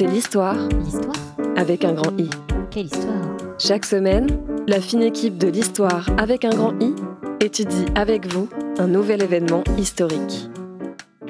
c'est 0.00 0.06
l'histoire 0.06 0.56
L'histoire 0.82 1.12
avec 1.56 1.84
un 1.84 1.92
grand 1.92 2.18
I. 2.18 2.30
Quelle 2.70 2.86
histoire 2.86 3.36
Chaque 3.58 3.84
semaine, 3.84 4.28
la 4.66 4.80
fine 4.80 5.02
équipe 5.02 5.36
de 5.36 5.46
l'histoire 5.46 6.08
avec 6.16 6.46
un 6.46 6.50
grand 6.50 6.72
I 6.80 6.94
étudie 7.40 7.84
avec 7.94 8.32
vous 8.32 8.48
un 8.78 8.86
nouvel 8.86 9.22
événement 9.22 9.62
historique. 9.76 10.49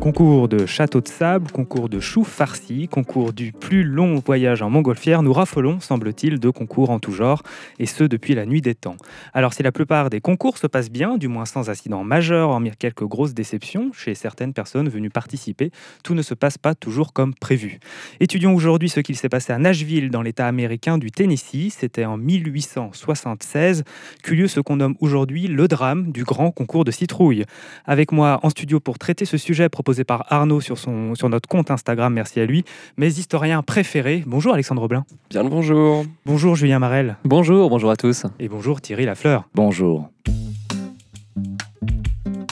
Concours 0.01 0.49
de 0.49 0.65
château 0.65 1.03
de 1.03 1.09
sable, 1.09 1.51
concours 1.51 1.91
de 1.91 2.01
choux 2.01 2.25
farcis, 2.25 2.89
concours 2.89 3.35
du 3.35 3.53
plus 3.53 3.85
long 3.85 4.15
voyage 4.25 4.63
en 4.63 4.71
montgolfière, 4.71 5.23
nous 5.23 5.35
raffolons, 5.35 5.79
semble-t-il, 5.79 6.41
de 6.41 6.49
concours 6.49 6.89
en 6.89 6.99
tout 6.99 7.13
genre, 7.13 7.43
et 7.79 7.85
ce 7.85 8.05
depuis 8.05 8.35
la 8.35 8.47
nuit 8.47 8.63
des 8.63 8.75
temps. 8.75 8.97
Alors 9.35 9.53
si 9.53 9.63
la 9.63 9.73
plupart 9.73 10.09
des 10.09 10.23
concours 10.23 10.57
se 10.57 10.67
passent 10.67 10.91
bien, 10.91 11.19
du 11.19 11.29
moins 11.29 11.45
sans 11.45 11.69
incident 11.69 12.03
majeur, 12.03 12.49
hormis 12.49 12.71
quelques 12.79 13.05
grosses 13.05 13.35
déceptions 13.35 13.93
chez 13.93 14.15
certaines 14.15 14.55
personnes 14.55 14.89
venues 14.89 15.11
participer, 15.11 15.71
tout 16.03 16.15
ne 16.15 16.23
se 16.23 16.33
passe 16.33 16.57
pas 16.57 16.75
toujours 16.75 17.13
comme 17.13 17.35
prévu. 17.35 17.79
Étudions 18.21 18.55
aujourd'hui 18.55 18.89
ce 18.89 19.01
qu'il 19.01 19.17
s'est 19.17 19.29
passé 19.29 19.53
à 19.53 19.59
Nashville, 19.59 20.11
dans 20.11 20.23
l'État 20.23 20.47
américain 20.47 20.97
du 20.97 21.11
Tennessee. 21.11 21.77
C'était 21.79 22.07
en 22.07 22.17
1876 22.17 23.85
qu'eut 24.23 24.35
lieu 24.35 24.49
ce 24.49 24.61
qu'on 24.61 24.77
nomme 24.77 24.95
aujourd'hui 25.01 25.47
le 25.47 25.69
drame 25.69 26.11
du 26.11 26.25
grand 26.25 26.53
concours 26.53 26.85
de 26.85 26.91
citrouille. 26.91 27.45
Avec 27.85 28.13
moi 28.13 28.41
en 28.43 28.49
studio 28.49 28.81
pour 28.81 28.99
traiter 28.99 29.27
ce 29.27 29.37
sujet 29.37 29.69
proposé 29.69 29.90
par 30.05 30.25
Arnaud 30.33 30.61
sur, 30.61 30.79
son, 30.79 31.15
sur 31.15 31.29
notre 31.29 31.49
compte 31.49 31.71
Instagram, 31.71 32.13
merci 32.13 32.41
à 32.41 32.47
lui, 32.47 32.65
mes 32.97 33.09
historiens 33.09 33.63
préférés. 33.63 34.23
Bonjour 34.27 34.55
Alexandre 34.55 34.89
Blin. 34.89 35.05
Bien 35.31 35.43
le 35.43 35.49
bonjour. 35.49 36.05
Bonjour 36.25 36.55
Julien 36.57 36.79
Marel. 36.79 37.17
Bonjour, 37.25 37.69
bonjour 37.69 37.91
à 37.91 37.97
tous. 37.97 38.27
Et 38.39 38.49
bonjour 38.49 38.81
Thierry 38.81 39.05
Lafleur. 39.05 39.49
Bonjour. 39.55 40.09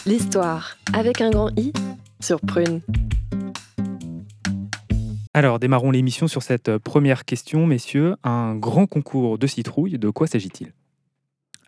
L'histoire 0.06 0.76
avec 0.92 1.20
un 1.20 1.30
grand 1.30 1.50
I 1.58 1.72
sur 2.20 2.40
Prune. 2.40 2.80
Alors, 5.34 5.58
démarrons 5.58 5.90
l'émission 5.90 6.26
sur 6.26 6.42
cette 6.42 6.78
première 6.78 7.24
question, 7.24 7.66
messieurs. 7.66 8.16
Un 8.24 8.56
grand 8.56 8.86
concours 8.86 9.38
de 9.38 9.46
citrouilles, 9.46 9.98
de 9.98 10.10
quoi 10.10 10.26
s'agit-il? 10.26 10.72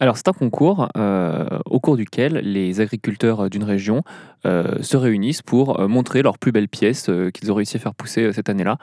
Alors, 0.03 0.17
c'est 0.17 0.29
un 0.29 0.33
concours 0.33 0.89
euh, 0.97 1.47
au 1.67 1.79
cours 1.79 1.99
duquel 1.99 2.41
les 2.43 2.81
agriculteurs 2.81 3.51
d'une 3.51 3.65
région 3.65 4.03
euh, 4.47 4.83
se 4.83 4.97
réunissent 4.97 5.43
pour 5.43 5.79
euh, 5.79 5.89
montrer 5.89 6.23
leurs 6.23 6.39
plus 6.39 6.53
belles 6.53 6.69
pièces 6.69 7.11
qu'ils 7.35 7.53
ont 7.53 7.55
réussi 7.55 7.77
à 7.77 7.81
faire 7.81 7.95
pousser 7.95 8.33
cette 8.33 8.49
année-là. 8.49 8.79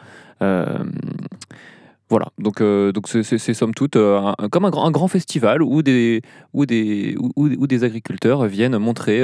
Voilà, 2.09 2.27
donc 2.37 2.61
donc 2.61 3.09
c'est- 3.09 3.53
somme 3.53 3.73
toute 3.73 3.97
comme 4.51 4.63
un 4.63 4.69
grand, 4.69 4.85
un 4.85 4.91
grand 4.91 5.09
festival 5.09 5.61
où 5.61 5.81
des, 5.81 6.21
où 6.53 6.65
des, 6.65 7.17
où, 7.35 7.67
des 7.67 7.83
agriculteurs 7.83 8.45
viennent 8.45 8.77
montrer 8.77 9.19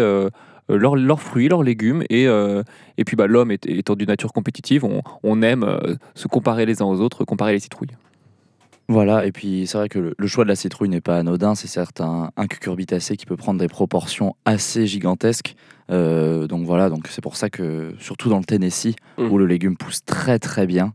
leurs 0.67 1.21
fruits, 1.21 1.47
leurs 1.47 1.63
légumes, 1.63 2.03
et, 2.09 2.25
et 2.25 3.03
puis 3.05 3.15
bah, 3.15 3.27
l'homme 3.27 3.51
étant 3.51 3.95
d'une 3.95 4.07
nature 4.07 4.33
compétitive, 4.33 4.83
on, 5.23 5.41
aime 5.41 5.65
se 6.13 6.27
comparer 6.27 6.65
les 6.65 6.81
uns 6.81 6.85
aux 6.85 6.99
autres, 6.99 7.23
comparer 7.23 7.53
les 7.53 7.59
citrouilles. 7.59 7.95
Voilà, 8.93 9.25
et 9.25 9.31
puis 9.31 9.65
c'est 9.65 9.77
vrai 9.77 9.89
que 9.89 9.97
le, 9.99 10.13
le 10.17 10.27
choix 10.27 10.43
de 10.43 10.49
la 10.49 10.55
citrouille 10.55 10.89
n'est 10.89 11.01
pas 11.01 11.17
anodin, 11.17 11.55
c'est 11.55 11.67
certes 11.67 11.99
un, 11.99 12.29
un 12.37 12.47
cucurbitacé 12.47 13.17
qui 13.17 13.25
peut 13.25 13.35
prendre 13.37 13.59
des 13.59 13.67
proportions 13.67 14.35
assez 14.45 14.85
gigantesques. 14.85 15.55
Euh, 15.91 16.45
donc 16.47 16.65
voilà, 16.65 16.89
donc 16.89 17.07
c'est 17.09 17.21
pour 17.21 17.35
ça 17.35 17.49
que, 17.49 17.93
surtout 17.99 18.29
dans 18.29 18.37
le 18.37 18.45
Tennessee, 18.45 18.95
Mm. 19.17 19.31
où 19.31 19.37
le 19.39 19.45
légume 19.47 19.77
pousse 19.77 20.05
très 20.05 20.37
très 20.39 20.65
bien, 20.67 20.93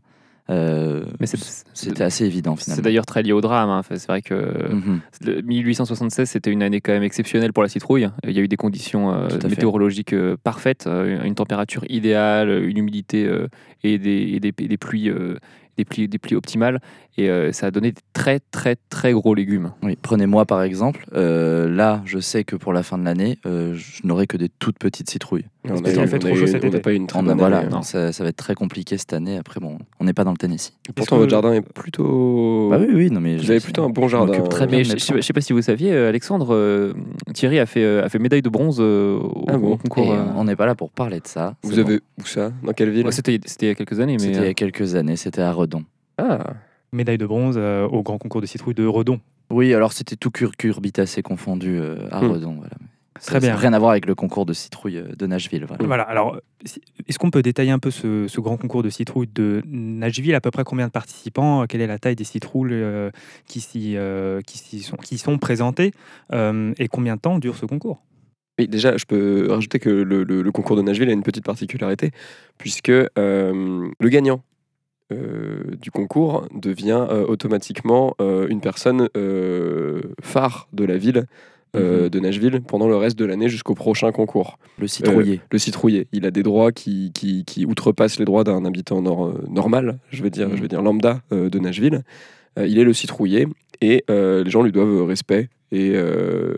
euh, 0.49 1.05
Mais 1.19 1.27
c'est- 1.27 1.65
c'était 1.73 2.03
assez 2.03 2.25
évident 2.25 2.55
C'est 2.55 2.63
finalement. 2.65 2.83
d'ailleurs 2.83 3.05
très 3.05 3.21
lié 3.21 3.33
au 3.33 3.41
drame. 3.41 3.69
hein. 3.69 3.81
C'est 3.83 4.07
vrai 4.07 4.21
que 4.23 4.73
Mhm. 4.73 4.99
le 5.25 5.41
1876, 5.41 6.27
c'était 6.29 6.51
une 6.51 6.63
année 6.63 6.81
quand 6.81 6.91
même 6.93 7.03
exceptionnelle 7.03 7.53
pour 7.53 7.61
la 7.63 7.69
citrouille. 7.69 8.09
Il 8.23 8.31
y 8.31 8.39
a 8.39 8.41
eu 8.41 8.47
des 8.47 8.57
conditions 8.57 9.13
euh, 9.13 9.27
météorologiques 9.47 10.13
euh, 10.13 10.37
parfaites, 10.43 10.87
une 10.87 11.35
température 11.35 11.83
idéale, 11.89 12.63
une 12.63 12.77
humidité 12.77 13.27
euh, 13.27 13.47
et, 13.83 13.97
des, 13.99 14.21
et 14.33 14.39
des- 14.39 14.53
et 14.57 14.67
des 14.67 14.77
pluies. 14.77 15.11
Des 15.85 16.17
pluies 16.19 16.35
optimales 16.35 16.79
et 17.17 17.29
euh, 17.29 17.51
ça 17.51 17.67
a 17.67 17.71
donné 17.71 17.91
des 17.91 18.01
très 18.13 18.39
très 18.39 18.77
très 18.89 19.11
gros 19.11 19.33
légumes. 19.33 19.71
Prenez-moi 20.01 20.45
par 20.45 20.63
exemple, 20.63 21.05
euh, 21.13 21.69
là 21.69 22.01
je 22.05 22.19
sais 22.19 22.43
que 22.43 22.55
pour 22.55 22.73
la 22.73 22.83
fin 22.83 22.97
de 22.97 23.03
l'année, 23.03 23.37
euh, 23.45 23.73
je 23.75 24.05
n'aurai 24.05 24.27
que 24.27 24.37
des 24.37 24.49
toutes 24.49 24.79
petites 24.79 25.09
citrouilles. 25.09 25.45
On 25.65 25.67
Parce 25.69 25.81
qu'il 25.81 25.99
a- 25.99 26.07
fait 26.07 26.15
on 26.15 26.19
trop 26.19 26.35
chaud 26.35 26.47
cet 26.47 26.63
été. 26.63 26.79
pas 26.79 26.93
eu 26.93 26.95
une 26.95 27.07
très 27.07 27.21
bonne 27.21 27.37
voilà, 27.37 27.57
année, 27.59 27.69
hein. 27.73 27.81
ça, 27.81 28.13
ça 28.13 28.23
va 28.23 28.29
être 28.29 28.37
très 28.37 28.55
compliqué 28.55 28.97
cette 28.97 29.11
année. 29.11 29.37
Après, 29.37 29.59
bon, 29.59 29.77
on 29.99 30.05
n'est 30.05 30.13
pas 30.13 30.23
dans 30.23 30.31
le 30.31 30.37
Tennessee. 30.37 30.71
Pourtant, 30.95 31.17
que- 31.17 31.19
votre 31.21 31.31
jardin 31.31 31.51
est 31.51 31.61
plutôt. 31.61 32.69
Bah 32.69 32.77
oui, 32.79 32.87
oui, 32.93 33.11
non 33.11 33.19
mais 33.19 33.35
Vous 33.35 33.51
avez 33.51 33.59
plutôt 33.59 33.83
un 33.83 33.89
bon 33.89 34.07
jardin. 34.07 34.39
très 34.43 34.63
euh, 34.63 34.67
bien 34.67 34.83
je 34.83 34.87
mes 34.89 34.93
ne 34.95 34.99
sais, 34.99 35.13
pas- 35.13 35.19
je 35.19 35.25
sais 35.25 35.33
pas 35.33 35.41
si 35.41 35.51
vous 35.51 35.61
saviez, 35.61 35.91
euh, 35.91 36.07
Alexandre, 36.07 36.53
euh, 36.55 36.93
Thierry 37.33 37.59
a 37.59 37.65
fait, 37.65 37.83
euh, 37.83 38.05
a 38.05 38.09
fait 38.09 38.19
médaille 38.19 38.41
de 38.41 38.47
bronze 38.49 38.77
euh, 38.79 39.17
au, 39.19 39.45
Ah 39.49 39.57
bon 39.57 39.75
concours. 39.75 40.13
Et 40.13 40.17
euh, 40.17 40.23
on 40.37 40.45
n'est 40.45 40.55
pas 40.55 40.65
là 40.65 40.75
pour 40.75 40.91
parler 40.91 41.19
de 41.19 41.27
ça. 41.27 41.55
Vous 41.63 41.71
bon. 41.75 41.79
avez 41.79 41.99
où 42.17 42.25
ça? 42.25 42.53
Dans 42.63 42.71
quelle 42.71 42.91
ville? 42.91 43.05
Ouais, 43.05 43.11
C'était 43.11 43.37
c'était 43.45 43.65
il 43.65 43.69
y 43.69 43.71
a 43.73 43.75
quelques 43.75 43.99
années, 43.99 44.13
mais 44.13 44.19
C'était 44.19 44.37
il 44.37 44.43
y 44.43 44.47
euh, 44.47 44.51
a 44.51 44.53
quelques 44.53 44.95
années, 44.95 45.17
c'était 45.17 45.41
à 45.41 45.51
Redon. 45.51 45.83
Ah, 46.17 46.53
Médaille 46.93 47.17
de 47.17 47.25
bronze 47.25 47.55
euh, 47.57 47.85
au 47.85 48.01
grand 48.01 48.17
concours 48.17 48.39
de 48.41 48.45
citrouilles 48.45 48.75
de 48.75 48.85
Redon. 48.85 49.19
Oui, 49.51 49.73
alors 49.73 49.91
c'était 49.91 50.15
tout 50.15 50.31
cucurbitacé 50.31 51.21
confondu 51.21 51.77
euh, 51.79 51.97
à 52.11 52.21
Hmm. 52.21 52.31
Redon. 52.31 52.53
Voilà. 52.59 52.71
Très 53.27 53.39
bien. 53.39 53.49
n'a 53.49 53.55
rien 53.55 53.73
à 53.73 53.79
voir 53.79 53.91
avec 53.91 54.05
le 54.05 54.15
concours 54.15 54.45
de 54.45 54.53
citrouille 54.53 54.97
euh, 54.97 55.15
de 55.17 55.25
Nashville. 55.27 55.65
Voilà. 55.67 55.85
Voilà, 55.85 56.03
alors, 56.03 56.39
est-ce 57.07 57.19
qu'on 57.19 57.31
peut 57.31 57.41
détailler 57.41 57.71
un 57.71 57.79
peu 57.79 57.91
ce, 57.91 58.27
ce 58.27 58.41
grand 58.41 58.57
concours 58.57 58.83
de 58.83 58.89
citrouilles 58.89 59.29
de 59.33 59.61
Nashville? 59.65 60.35
À 60.35 60.41
peu 60.41 60.51
près 60.51 60.63
combien 60.63 60.87
de 60.87 60.91
participants? 60.91 61.65
Quelle 61.67 61.81
est 61.81 61.87
la 61.87 61.99
taille 61.99 62.15
des 62.15 62.23
citrouilles 62.23 62.69
euh, 62.73 63.11
qui, 63.45 63.59
s'y, 63.61 63.95
euh, 63.97 64.41
qui, 64.41 64.57
s'y 64.57 64.79
sont, 64.81 64.97
qui 64.97 65.17
sont 65.17 65.37
présentées 65.37 65.91
Euh, 66.33 66.73
Et 66.79 66.87
combien 66.87 67.15
de 67.15 67.21
temps 67.21 67.39
dure 67.39 67.55
ce 67.55 67.65
concours? 67.65 68.01
Oui, 68.59 68.67
déjà, 68.67 68.97
je 68.97 69.05
peux 69.05 69.47
rajouter 69.49 69.79
que 69.79 69.89
le, 69.89 70.23
le- 70.23 70.41
le 70.41 70.51
concours 70.51 70.75
de 70.75 70.81
Nashville 70.81 71.09
a 71.09 71.13
une 71.13 71.23
petite 71.23 71.45
particularité, 71.45 72.11
puisque 72.57 72.89
euh, 72.89 73.89
le 73.99 74.09
gagnant 74.09 74.43
euh, 75.11 75.63
du 75.81 75.91
concours 75.91 76.45
devient 76.53 77.05
euh, 77.09 77.25
automatiquement 77.25 78.15
euh, 78.21 78.47
une 78.49 78.61
personne 78.61 79.07
euh, 79.17 80.01
phare 80.21 80.67
de 80.73 80.83
la 80.83 80.97
ville 80.97 81.25
euh, 81.75 82.03
Mhm. 82.03 82.09
de 82.09 82.19
Nashville 82.19 82.61
pendant 82.61 82.87
le 82.87 82.95
reste 82.95 83.17
de 83.19 83.25
l'année 83.25 83.49
jusqu'au 83.49 83.75
prochain 83.75 84.11
concours. 84.11 84.57
Le 84.79 84.87
citrouillé. 84.87 85.41
Le 85.51 85.57
citrouillé, 85.59 86.07
il 86.11 86.25
a 86.25 86.31
des 86.31 86.43
droits 86.43 86.71
qui, 86.71 87.11
qui, 87.13 87.45
qui 87.45 87.65
outrepassent 87.65 88.17
les 88.19 88.25
droits 88.25 88.43
d'un 88.43 88.65
habitant 88.65 89.01
nor- 89.01 89.27
euh, 89.27 89.43
normal, 89.49 89.99
je 90.09 90.23
veux 90.23 90.29
dire, 90.29 90.49
Mhm. 90.49 90.55
je 90.57 90.61
veux 90.61 90.67
dire 90.67 90.81
lambda 90.81 91.21
euh, 91.31 91.49
de 91.49 91.59
Nashville. 91.59 92.01
Euh, 92.57 92.65
il 92.67 92.79
est 92.79 92.83
le 92.83 92.93
citrouillé 92.93 93.47
et 93.81 94.03
euh, 94.09 94.43
les 94.43 94.49
gens 94.49 94.63
lui 94.63 94.71
doivent 94.71 95.03
respect 95.05 95.49
et, 95.71 95.91
euh, 95.93 96.55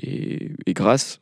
et, 0.00 0.50
et 0.66 0.72
grâce. 0.74 1.20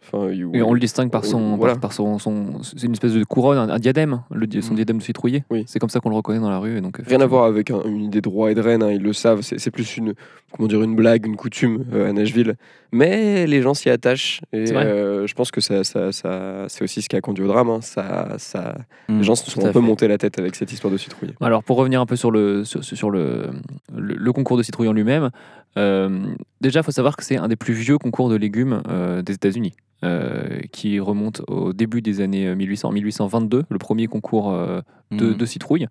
Et 0.53 0.63
on 0.63 0.73
le 0.73 0.81
distingue 0.81 1.11
par 1.11 1.25
son, 1.25 1.57
Voilà. 1.57 1.75
par, 1.75 1.81
par 1.81 1.93
son, 1.93 2.19
son- 2.19 2.63
c'est 2.63 2.85
une 2.87 2.93
espèce 2.93 3.13
de 3.15 3.25
couronne, 3.25 3.59
un, 3.59 3.69
un 3.69 3.79
diadème, 3.79 4.23
le, 4.31 4.47
son 4.61 4.73
Mm. 4.73 4.77
diadème 4.77 4.99
de 4.99 5.03
citrouillé. 5.03 5.45
Oui. 5.51 5.65
C'est 5.67 5.79
comme 5.79 5.89
ça 5.91 6.01
qu'on 6.01 6.11
le 6.11 6.17
reconnaît 6.17 6.39
dans 6.39 6.51
la 6.51 6.59
rue. 6.59 6.79
Et 6.79 6.81
donc, 6.81 6.99
Rien 7.07 7.21
à 7.21 7.27
voir 7.27 7.45
avec 7.45 7.71
un- 7.71 7.83
une 7.85 8.03
idée 8.03 8.21
de 8.21 8.29
roi 8.29 8.53
et 8.53 8.55
de 8.55 8.61
reine, 8.61 8.83
hein, 8.83 8.91
ils 8.93 9.03
le 9.03 9.13
savent, 9.13 9.41
c'est 9.43 9.71
plus 9.71 9.97
une, 9.97 10.15
comment 10.53 10.69
dire, 10.69 10.83
une 10.83 10.95
blague, 10.95 11.27
une 11.27 11.37
coutume 11.37 11.85
euh, 11.93 12.09
à 12.09 12.13
Nashville. 12.13 12.55
Mais 12.93 13.47
les 13.47 13.63
gens 13.63 13.75
s'y 13.75 13.89
attachent 13.89 14.41
et 14.53 14.73
euh, 14.73 15.27
je 15.27 15.35
pense 15.35 15.51
que 15.53 15.61
ça, 15.61 15.85
ça, 15.85 16.11
ça- 16.13 16.65
c'est 16.69 16.83
aussi 16.83 17.03
ce 17.03 17.09
qui 17.09 17.17
a 17.17 17.21
conduit 17.21 17.45
au 17.45 17.49
drame. 17.49 17.71
hein. 17.71 17.81
Ça, 17.81 18.35
ça, 18.39 18.75
Mm, 19.09 19.19
les 19.19 19.23
gens 19.25 19.35
se 19.35 19.51
sont 19.51 19.61
un 19.65 19.73
peu 19.73 19.81
fait. 19.81 19.87
monté 19.87 20.09
la 20.09 20.19
tête 20.19 20.39
avec 20.39 20.55
cette 20.57 20.73
histoire 20.73 20.93
de 20.93 20.97
citrouille. 20.99 21.31
Alors 21.41 21.63
pour 21.65 21.77
revenir 21.77 22.01
un 22.01 22.07
peu 22.07 22.17
sur 22.17 22.31
le, 22.31 22.65
sur, 22.65 22.83
sur 22.85 23.11
le, 23.11 23.51
le, 23.97 24.15
le 24.15 24.33
concours 24.33 24.57
de 24.57 24.63
citrouille 24.63 24.89
en 24.89 24.93
lui-même, 24.93 25.25
euh, 25.25 25.31
déjà 25.77 26.81
il 26.81 26.83
faut 26.83 26.91
savoir 26.93 27.17
que 27.17 27.25
c'est 27.25 27.37
un 27.37 27.49
des 27.49 27.57
plus 27.57 27.75
vieux 27.75 27.99
concours 27.99 28.29
de 28.29 28.37
légumes 28.37 28.83
euh, 28.89 29.23
des 29.23 29.35
États-Unis. 29.35 29.75
euh, 30.03 30.61
qui 30.73 30.99
remonte 30.99 31.43
au 31.47 31.75
début 31.75 32.01
des 32.01 32.23
années 32.23 32.47
euh, 32.49 32.57
1800, 32.57 32.91
1822, 32.93 33.65
le 33.69 33.79
premier 33.79 34.07
concours 34.07 34.51
euh, 34.51 34.81
de, 35.11 35.27
Mhm. 35.27 35.35
de 35.37 35.45
citrouille. 35.47 35.87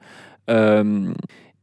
Euh, 0.50 1.14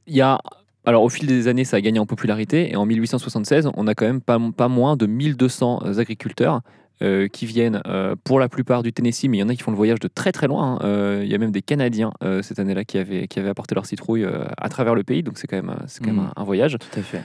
Il 0.06 0.14
y 0.14 0.20
a, 0.20 0.38
alors 0.84 1.02
au 1.02 1.08
fil 1.08 1.26
des 1.26 1.48
années, 1.48 1.64
ça 1.64 1.78
a 1.78 1.80
gagné 1.80 1.98
en 1.98 2.06
popularité, 2.06 2.70
et 2.70 2.76
en 2.76 2.86
1876, 2.86 3.68
on 3.74 3.88
a 3.88 3.94
quand 3.96 4.06
même 4.06 4.20
pas, 4.20 4.38
pas 4.56 4.68
moins 4.68 4.96
de 4.96 5.06
1200 5.06 5.98
agriculteurs 5.98 6.60
euh, 7.02 7.28
qui 7.28 7.46
viennent 7.46 7.80
euh, 7.86 8.14
pour 8.24 8.40
la 8.40 8.48
plupart 8.48 8.82
du 8.82 8.92
Tennessee, 8.92 9.24
mais 9.28 9.36
il 9.38 9.40
y 9.40 9.42
en 9.42 9.48
a 9.48 9.54
qui 9.54 9.62
font 9.62 9.70
le 9.70 9.76
voyage 9.76 10.00
de 10.00 10.08
très 10.08 10.32
très 10.32 10.46
loin. 10.46 10.78
hein. 10.80 10.84
Euh, 10.84 11.20
Il 11.24 11.30
y 11.30 11.34
a 11.34 11.38
même 11.38 11.50
des 11.50 11.62
Canadiens 11.62 12.12
cette 12.42 12.58
année-là 12.58 12.84
qui 12.84 12.98
avaient, 12.98 13.28
qui 13.28 13.38
avaient 13.38 13.48
apporté 13.50 13.74
leur 13.74 13.86
citrouille 13.86 14.26
à 14.56 14.68
travers 14.68 14.94
le 14.94 15.02
pays, 15.04 15.22
donc 15.22 15.38
c'est 15.38 15.46
quand 15.46 15.56
même, 15.56 15.74
c'est 15.86 16.00
quand 16.04 16.10
même 16.12 16.20
Mhm. 16.22 16.30
un, 16.36 16.40
un 16.42 16.44
voyage. 16.44 16.76
Tout 16.78 17.00
à 17.00 17.02
fait. 17.02 17.22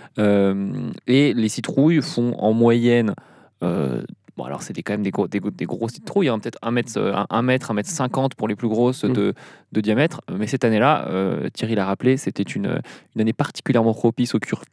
Et 1.08 1.34
les 1.34 1.50
citrouilles 1.50 2.02
font 2.02 2.34
en 2.38 2.54
moyenne. 2.54 3.14
bon, 3.62 4.44
alors 4.46 4.64
c'était 4.64 4.82
quand 4.82 4.94
même 4.94 5.04
des, 5.04 5.12
gros, 5.12 5.28
des, 5.28 5.40
des 5.40 5.66
grosses 5.66 5.92
citrouilles, 5.94 6.30
hein, 6.30 6.40
peut-être 6.40 6.58
1 6.62 6.72
mètre, 6.72 6.92
euh, 6.98 7.14
1 7.30 7.42
mètre, 7.42 7.70
1 7.70 7.74
mètre 7.74 7.90
50 7.90 8.36
pour 8.36 8.48
les 8.48 8.56
plus 8.56 8.70
grosses 8.70 9.04
Mm. 9.04 9.14
de, 9.14 9.34
de 9.74 9.82
diamètre. 9.82 10.22
Mais 10.36 10.48
cette 10.48 10.64
année-là, 10.64 11.06
euh, 11.10 11.50
Thierry 11.54 11.76
l'a 11.76 11.86
rappelé, 11.86 12.18
c'était 12.18 12.44
une, 12.44 12.80
une 13.16 13.22
année 13.22 13.34
particulièrement 13.34 13.94
propice 13.94 14.34
au, 14.34 14.40
cur-. 14.40 14.64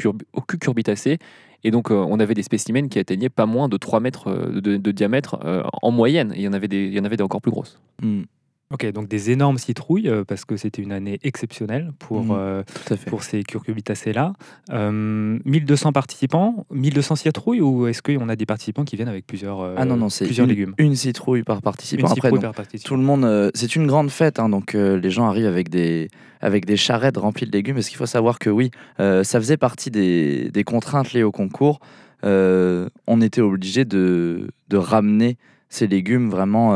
Et 1.64 1.70
donc, 1.70 1.90
euh, 1.90 1.94
on 1.94 2.20
avait 2.20 2.34
des 2.34 2.42
spécimens 2.42 2.88
qui 2.88 2.98
atteignaient 2.98 3.28
pas 3.28 3.46
moins 3.46 3.68
de 3.68 3.76
3 3.76 4.00
mètres 4.00 4.28
euh, 4.28 4.60
de, 4.60 4.92
diamètre 4.92 5.38
euh, 5.44 5.62
en 5.82 5.90
moyenne. 5.90 6.32
Et 6.34 6.38
il 6.38 6.42
y 6.42 6.48
en 6.48 6.52
avait 6.52 6.68
des, 6.68 7.22
encore 7.22 7.40
plus 7.40 7.50
grosses. 7.50 7.80
Mm. 8.02 8.22
Ok, 8.70 8.84
donc 8.92 9.08
des 9.08 9.30
énormes 9.30 9.56
citrouilles, 9.56 10.10
euh, 10.10 10.24
parce 10.24 10.44
que 10.44 10.58
c'était 10.58 10.82
une 10.82 10.92
année 10.92 11.18
exceptionnelle 11.22 11.92
pour, 11.98 12.22
Mhm. 12.24 12.30
euh, 12.38 12.62
pour 13.06 13.22
ces 13.22 13.42
curcubitacées-là. 13.42 14.34
Euh, 14.72 15.38
1200 15.46 15.92
participants, 15.92 16.66
1200 16.70 17.16
citrouilles, 17.16 17.62
ou 17.62 17.86
est-ce 17.86 18.02
qu'on 18.02 18.28
a 18.28 18.36
des 18.36 18.44
participants 18.44 18.84
qui 18.84 18.96
viennent 18.96 19.08
avec 19.08 19.26
plusieurs, 19.26 19.60
euh, 19.62 19.74
Ah 19.78 19.86
non, 19.86 19.96
non, 19.96 20.10
c'est 20.10 20.26
plusieurs 20.26 20.44
une, 20.44 20.50
légumes? 20.50 20.74
une 20.76 20.94
citrouille 20.96 21.44
par 21.44 21.56
Une 21.56 21.62
participant. 21.62 22.06
Après, 22.08 22.14
citrouille 22.16 22.32
donc, 22.32 22.42
par 22.42 22.52
participant. 22.52 22.88
tout 22.88 22.96
le 23.00 23.02
monde, 23.02 23.50
c'est 23.54 23.74
une 23.74 23.86
grande 23.86 24.10
fête, 24.10 24.38
hein, 24.38 24.50
donc 24.50 24.74
les 24.74 25.10
gens 25.10 25.26
arrivent 25.26 25.46
avec 25.46 25.70
des, 25.70 26.08
avec 26.42 26.66
des 26.66 26.76
charrettes 26.76 27.16
remplies 27.16 27.46
de 27.46 27.52
légumes. 27.52 27.76
Parce 27.76 27.88
qu'il 27.88 27.96
faut 27.96 28.04
savoir 28.06 28.38
que 28.38 28.50
oui, 28.50 28.70
ça 28.98 29.24
faisait 29.40 29.56
partie 29.56 29.90
des, 29.90 30.50
des 30.50 30.64
contraintes 30.64 31.14
liées 31.14 31.22
au 31.22 31.32
concours. 31.32 31.80
On 32.22 33.20
était 33.22 33.40
obligé 33.40 33.86
de, 33.86 34.50
de 34.68 34.76
ramener 34.76 35.38
ces 35.70 35.86
légumes 35.86 36.28
vraiment 36.28 36.72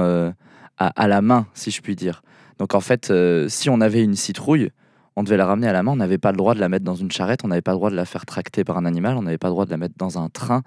à, 0.87 1.03
à 1.05 1.09
la 1.09 1.23
main, 1.23 1.47
si 1.55 1.71
je 1.71 1.81
puis 1.83 1.97
dire. 1.97 2.23
Donc 2.59 2.75
en 2.75 2.81
fait, 2.81 3.11
euh, 3.11 3.49
si 3.49 3.71
on 3.71 3.81
avait 3.81 4.03
une 4.03 4.15
citrouille, 4.15 4.71
on 5.17 5.23
devait 5.23 5.37
la 5.37 5.45
ramener 5.47 5.69
à 5.69 5.73
la 5.73 5.83
main. 5.83 5.93
On 5.93 5.97
n'avait 5.97 6.17
pas 6.19 6.31
le 6.31 6.39
droit 6.39 6.55
de 6.55 6.61
la 6.61 6.69
mettre 6.71 6.85
dans 6.85 6.95
une 6.95 7.11
charrette. 7.11 7.41
On 7.45 7.49
n'avait 7.49 7.61
pas 7.61 7.73
le 7.73 7.77
droit 7.77 7.91
de 7.91 7.97
la 7.97 8.07
faire 8.07 8.25
tracter 8.25 8.65
par 8.65 8.79
un 8.79 8.87
animal. 8.87 9.17
On 9.17 9.23
n'avait 9.23 9.37
pas 9.37 9.49
le 9.49 9.53
droit 9.53 9.67
de 9.67 9.71
la 9.71 9.77
mettre 9.77 9.95
dans 9.99 10.19
un 10.19 10.29
train. 10.31 10.63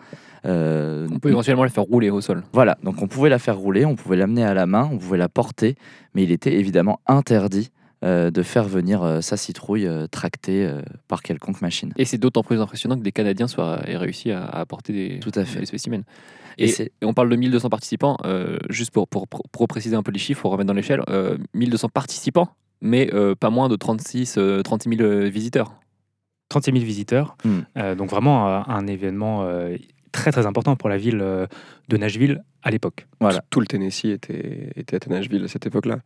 Euh, 0.46 1.08
On 1.12 1.18
peut 1.18 1.30
éventuellement 1.30 1.64
les 1.64 1.72
faire 1.72 1.84
rouler 1.84 2.12
au 2.12 2.22
sol. 2.22 2.44
voilà, 2.54 2.78
donc 2.84 3.02
on 3.02 3.08
pouvait 3.08 3.30
la 3.30 3.40
faire 3.40 3.58
rouler, 3.58 3.86
on 3.86 3.96
pouvait 3.96 4.18
l'amener 4.18 4.44
à 4.44 4.54
la 4.54 4.68
main, 4.68 4.88
on 4.92 5.00
pouvait 5.00 5.18
la 5.18 5.30
porter, 5.30 5.76
mais 6.14 6.22
il 6.22 6.32
était 6.32 6.54
évidemment 6.54 7.00
interdit 7.08 7.72
de 8.04 8.44
faire 8.44 8.66
venir 8.66 9.02
euh, 9.04 9.22
sa 9.22 9.38
citrouille 9.38 9.88
euh, 9.88 10.08
tractée 10.08 10.66
euh, 10.66 10.82
par 11.08 11.22
quelconque 11.24 11.62
machine. 11.62 11.94
Et 11.98 12.06
c'est 12.06 12.18
d'autant 12.18 12.44
plus 12.44 12.60
impressionnant 12.62 12.98
que 12.98 13.04
des 13.04 13.12
Canadiens 13.12 13.48
soient, 13.48 13.82
aient 13.88 13.98
réussi 13.98 14.32
à, 14.32 14.44
à 14.46 14.60
apporter 14.60 14.94
des, 14.94 15.20
Tout 15.20 15.32
à 15.36 15.46
fait. 15.46 15.60
des 15.62 15.66
spécimens. 15.66 16.04
Et 16.58 16.66
Et, 16.66 16.68
c'est- 16.68 16.92
et 17.02 17.06
on 17.06 17.14
parle 17.14 17.30
de 17.30 17.36
1200 17.36 17.70
participants, 17.70 18.18
euh, 18.26 18.58
juste 18.70 18.92
pour, 18.92 19.08
pour, 19.08 19.28
pour- 19.28 19.44
pour 19.52 19.68
préciser 19.68 19.96
un 19.96 20.04
peu 20.04 20.12
les 20.12 20.20
chiffres, 20.20 20.42
pour 20.42 20.52
remettre 20.52 20.68
dans 20.68 20.74
l'échelle, 20.74 21.02
euh, 21.10 21.38
1200 21.54 21.90
participants, 21.90 22.50
mais 22.82 23.10
euh, 23.14 23.36
pas 23.36 23.50
moins 23.50 23.70
de 23.70 23.76
36, 23.76 24.36
euh, 24.38 24.62
36 24.62 24.98
000 24.98 25.02
euh, 25.02 25.28
visiteurs. 25.30 25.74
36 26.50 26.72
000 26.74 26.86
visiteurs. 26.86 27.36
Hmm. 27.44 27.60
Euh, 27.78 27.96
donc 27.96 28.10
vraiment 28.10 28.48
euh, 28.48 28.62
un 28.68 28.86
événement 28.88 29.44
euh, 29.44 29.76
très 30.12 30.32
très 30.32 30.46
important 30.46 30.76
pour 30.76 30.90
la 30.90 30.98
ville 30.98 31.20
euh, 31.22 31.48
de 31.90 31.98
Nashville 31.98 32.44
à 32.62 32.72
l'époque. 32.72 33.08
Voilà. 33.20 33.44
Tout 33.50 33.60
le 33.60 33.66
Tennessee 33.68 34.06
était, 34.06 34.72
était 34.76 35.04
à 35.06 35.10
Nashville 35.10 35.44
à 35.44 35.48
cette 35.48 35.66
époque-là. 35.66 36.00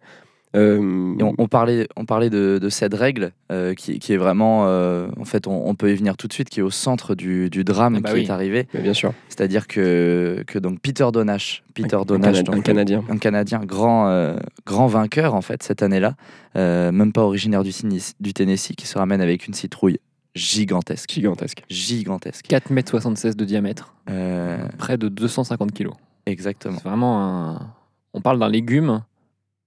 Euh, 0.55 0.79
on, 1.21 1.33
on 1.37 1.47
parlait, 1.47 1.87
on 1.95 2.05
parlait 2.05 2.31
de, 2.31 2.57
de 2.59 2.69
cette 2.69 2.95
règle 2.95 3.31
euh, 3.51 3.75
qui, 3.75 3.99
qui 3.99 4.13
est 4.13 4.17
vraiment, 4.17 4.65
euh, 4.65 5.07
en 5.19 5.25
fait, 5.25 5.45
on, 5.45 5.67
on 5.69 5.75
peut 5.75 5.91
y 5.91 5.95
venir 5.95 6.17
tout 6.17 6.27
de 6.27 6.33
suite, 6.33 6.49
qui 6.49 6.59
est 6.59 6.63
au 6.63 6.71
centre 6.71 7.13
du, 7.13 7.51
du 7.51 7.63
drame 7.63 7.95
Ah 7.97 7.99
bah 8.01 8.09
qui 8.09 8.15
oui. 8.15 8.25
est 8.25 8.31
arrivé. 8.31 8.67
mais 8.73 8.81
bien 8.81 8.95
sûr, 8.95 9.13
C'est-à-dire 9.27 9.67
que, 9.67 10.43
que 10.47 10.57
donc 10.57 10.79
Peter 10.81 11.05
Donash, 11.13 11.63
Peter 11.75 11.97
un, 11.97 12.01
Donash, 12.03 12.37
Cana- 12.37 12.43
donc, 12.43 12.55
un 12.57 12.61
Canadien. 12.61 13.03
un 13.09 13.17
Canadien, 13.17 13.59
grand, 13.63 14.07
euh, 14.09 14.37
grand 14.65 14.87
vainqueur 14.87 15.35
en 15.35 15.41
fait 15.41 15.61
cette 15.61 15.83
année-là, 15.83 16.15
euh, 16.55 16.91
même 16.91 17.13
pas 17.13 17.21
originaire 17.21 17.61
du, 17.63 17.71
Tennessee- 17.71 18.15
du 18.19 18.33
Tennessee, 18.33 18.73
qui 18.75 18.87
se 18.87 18.97
ramène 18.97 19.21
avec 19.21 19.47
une 19.47 19.53
citrouille 19.53 19.99
gigantesque. 20.33 21.11
Gigantesque. 21.11 21.63
Gigantesque. 21.69 22.45
4,76 22.49 23.27
m 23.27 23.33
de 23.35 23.45
diamètre, 23.45 23.93
Euh, 24.09 24.57
près 24.79 24.97
de 24.97 25.09
250 25.09 25.73
kg. 25.73 25.89
exactement. 26.25 26.77
C'est 26.81 26.87
vraiment 26.89 27.21
un... 27.23 27.67
On 28.15 28.21
parle 28.21 28.39
d'un 28.39 28.49
légume 28.49 29.03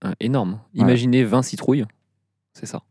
euh, 0.04 0.12
énorme. 0.20 0.60
Ouais. 0.74 0.82
Imaginez 0.82 1.24
20 1.24 1.42
citrouilles, 1.42 1.84
c'est 2.54 2.66
ça. 2.66 2.82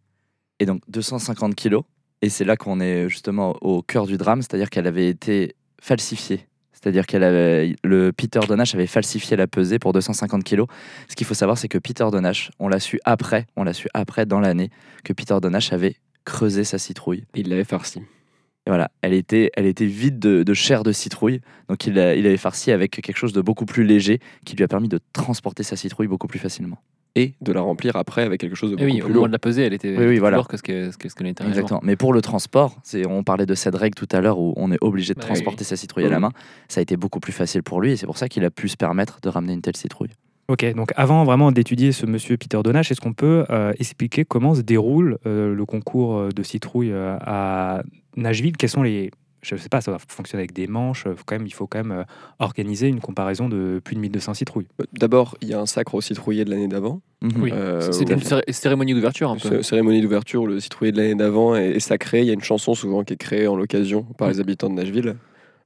Et 0.60 0.66
donc 0.66 0.82
250 0.90 1.56
kilos. 1.56 1.84
Et 2.22 2.30
c'est 2.30 2.46
là 2.46 2.56
qu'on 2.56 2.80
est 2.80 3.10
justement 3.10 3.56
au 3.62 3.82
cœur 3.82 4.06
du 4.06 4.18
drame, 4.18 4.42
c'est-à-dire 4.42 4.70
qu'elle 4.70 4.86
avait 4.88 5.08
été 5.08 5.56
falsifiée. 5.82 6.48
C'est-à-dire 6.72 7.06
qu'elle 7.06 7.24
avait, 7.24 7.76
le 7.84 8.12
Peter 8.12 8.40
Donash 8.48 8.74
avait 8.76 8.88
falsifié 8.88 9.38
la 9.38 9.48
pesée 9.48 9.78
pour 9.80 9.94
250 9.94 10.44
kilos. 10.44 10.68
Ce 11.08 11.16
qu'il 11.16 11.26
faut 11.28 11.34
savoir, 11.36 11.58
c'est 11.58 11.68
que 11.68 11.78
Peter 11.78 12.06
Donash, 12.12 12.52
on 12.60 12.68
l'a 12.68 12.80
su 12.80 13.00
après, 13.06 13.46
on 13.56 13.64
l'a 13.64 13.74
su 13.74 13.88
après 13.94 14.26
dans 14.26 14.40
l'année, 14.40 14.70
que 15.04 15.14
Peter 15.14 15.38
Donash 15.42 15.74
avait 15.74 15.96
creusé 16.26 16.64
sa 16.64 16.78
citrouille. 16.80 17.24
Il 17.36 17.50
l'avait 17.50 17.64
farci. 17.64 18.00
Et 18.00 18.70
voilà, 18.70 18.92
elle 19.02 19.14
était, 19.14 19.50
elle 19.56 19.66
était 19.66 19.86
vide 19.88 20.20
de, 20.20 20.44
de 20.44 20.54
chair 20.54 20.84
de 20.84 20.92
citrouille. 20.92 21.42
Donc 21.70 21.86
il, 21.88 21.98
a- 22.00 22.16
il 22.16 22.26
avait 22.28 22.38
farci 22.38 22.72
avec 22.72 22.92
quelque 22.92 23.18
chose 23.18 23.34
de 23.34 23.42
beaucoup 23.42 23.66
plus 23.66 23.84
léger 23.84 24.20
qui 24.46 24.56
lui 24.56 24.64
a 24.64 24.68
permis 24.68 24.88
de 24.90 25.00
transporter 25.14 25.64
sa 25.64 25.76
citrouille 25.76 26.08
beaucoup 26.08 26.28
plus 26.28 26.40
facilement. 26.40 26.78
Et 27.16 27.34
de 27.42 27.52
la 27.52 27.60
remplir 27.60 27.98
après 27.98 28.22
avec 28.24 28.40
quelque 28.40 28.56
chose 28.56 28.72
de 28.72 28.76
Et 28.76 28.80
beaucoup 28.80 28.86
oui, 28.94 29.02
au 29.02 29.06
plus 29.06 29.14
moment 29.14 29.16
lourd. 29.24 29.28
de 29.28 29.32
la 29.34 29.40
pesée, 29.40 29.64
elle 29.64 29.74
était, 29.74 29.90
Oui, 29.90 29.96
elle 29.98 30.08
oui, 30.08 30.12
était 30.14 30.20
voilà. 30.22 30.38
plus 30.38 30.40
lourde 30.40 30.48
que 30.52 30.58
ce 30.58 30.64
que- 30.64 30.92
ce 30.92 30.98
que- 30.98 31.10
ce. 31.10 31.48
Exactement. 31.48 31.82
Mais 31.84 31.98
pour 31.98 32.14
le 32.14 32.22
transport, 32.22 32.78
c'est, 32.84 33.06
on 33.06 33.24
parlait 33.24 33.46
de 33.46 33.54
cette 33.54 33.76
règle 33.76 33.96
tout 33.96 34.08
à 34.14 34.22
l'heure 34.22 34.40
où 34.40 34.54
on 34.56 34.72
est 34.72 34.78
obligé 34.80 35.14
de 35.14 35.20
Bah 35.20 35.26
transporter 35.26 35.66
sa 35.66 35.76
citrouille 35.76 36.06
à 36.06 36.10
la 36.10 36.22
main. 36.22 36.32
Ça 36.70 36.80
a 36.80 36.82
été 36.84 36.96
beaucoup 36.96 37.20
plus 37.20 37.34
facile 37.34 37.64
pour 37.64 37.82
lui 37.82 37.92
et 37.92 37.98
c'est 37.98 38.06
pour 38.06 38.18
ça 38.18 38.30
qu'il 38.30 38.46
a 38.46 38.50
pu 38.50 38.70
se 38.70 38.78
permettre 38.78 39.20
de 39.22 39.28
ramener 39.28 39.52
une 39.54 39.62
telle 39.62 39.76
citrouille. 39.76 40.12
Ok, 40.48 40.66
donc 40.74 40.92
avant 40.96 41.24
vraiment 41.26 41.52
d'étudier 41.52 41.92
ce 41.92 42.06
monsieur 42.06 42.38
Peter 42.38 42.60
Donash, 42.64 42.92
est-ce 42.92 43.02
qu'on 43.02 43.14
peut 43.14 43.46
euh, 43.50 43.74
expliquer 43.80 44.24
comment 44.26 44.54
se 44.56 44.62
déroule 44.62 45.18
euh, 45.26 45.54
le 45.54 45.66
concours 45.66 46.18
euh, 46.18 46.30
de 46.30 46.44
citrouilles 46.44 46.92
euh, 46.94 47.18
à 47.22 47.84
Nashville? 48.16 48.56
Quels 48.58 48.70
sont 48.70 48.84
les... 48.84 49.12
Je 49.42 49.56
ne 49.56 49.60
sais 49.60 49.70
pas, 49.70 49.82
ça 49.82 49.92
va 49.92 49.98
fonctionner 50.08 50.42
avec 50.42 50.54
des 50.54 50.68
manches. 50.68 51.08
euh, 51.08 51.16
faut 51.16 51.24
quand 51.26 51.36
même, 51.36 51.48
il 51.48 51.54
faut 51.54 51.66
quand 51.68 51.80
même 51.80 51.92
euh, 51.92 52.04
organiser 52.40 52.88
une 52.88 53.00
comparaison 53.00 53.50
de 53.50 53.82
plus 53.84 53.96
de 53.96 54.00
1200 54.02 54.36
citrouilles. 54.36 54.68
D'abord, 54.94 55.36
il 55.42 55.48
y 55.50 55.54
a 55.54 55.60
un 55.60 55.66
sacre 55.66 55.96
au 55.96 56.02
citrouillé 56.02 56.46
de 56.46 56.52
l'année 56.52 56.68
d'avant. 56.68 57.02
Mhm. 57.22 57.32
Oui, 57.42 57.52
Euh, 57.54 57.82
c'est 57.92 58.08
où- 58.10 58.14
une 58.14 58.22
céré- 58.22 58.44
cérémonie 58.50 58.94
d'ouverture 58.94 59.32
un 59.32 59.38
peu. 59.38 59.50
Cé- 59.50 59.64
Cérémonie 59.64 60.02
d'ouverture, 60.02 60.46
le 60.46 60.60
citrouillé 60.60 60.92
de 60.92 60.98
l'année 60.98 61.16
d'avant 61.16 61.56
est, 61.56 61.72
est 61.72 61.80
sacré. 61.80 62.20
Il 62.22 62.26
y 62.28 62.30
a 62.30 62.34
une 62.34 62.44
chanson 62.44 62.76
souvent 62.76 63.04
qui 63.04 63.14
est 63.14 63.18
créée 63.18 63.48
en 63.48 63.56
l'occasion 63.56 64.04
par 64.04 64.30
les 64.30 64.40
habitants 64.40 64.70
de 64.70 64.76
Nashville. 64.76 65.16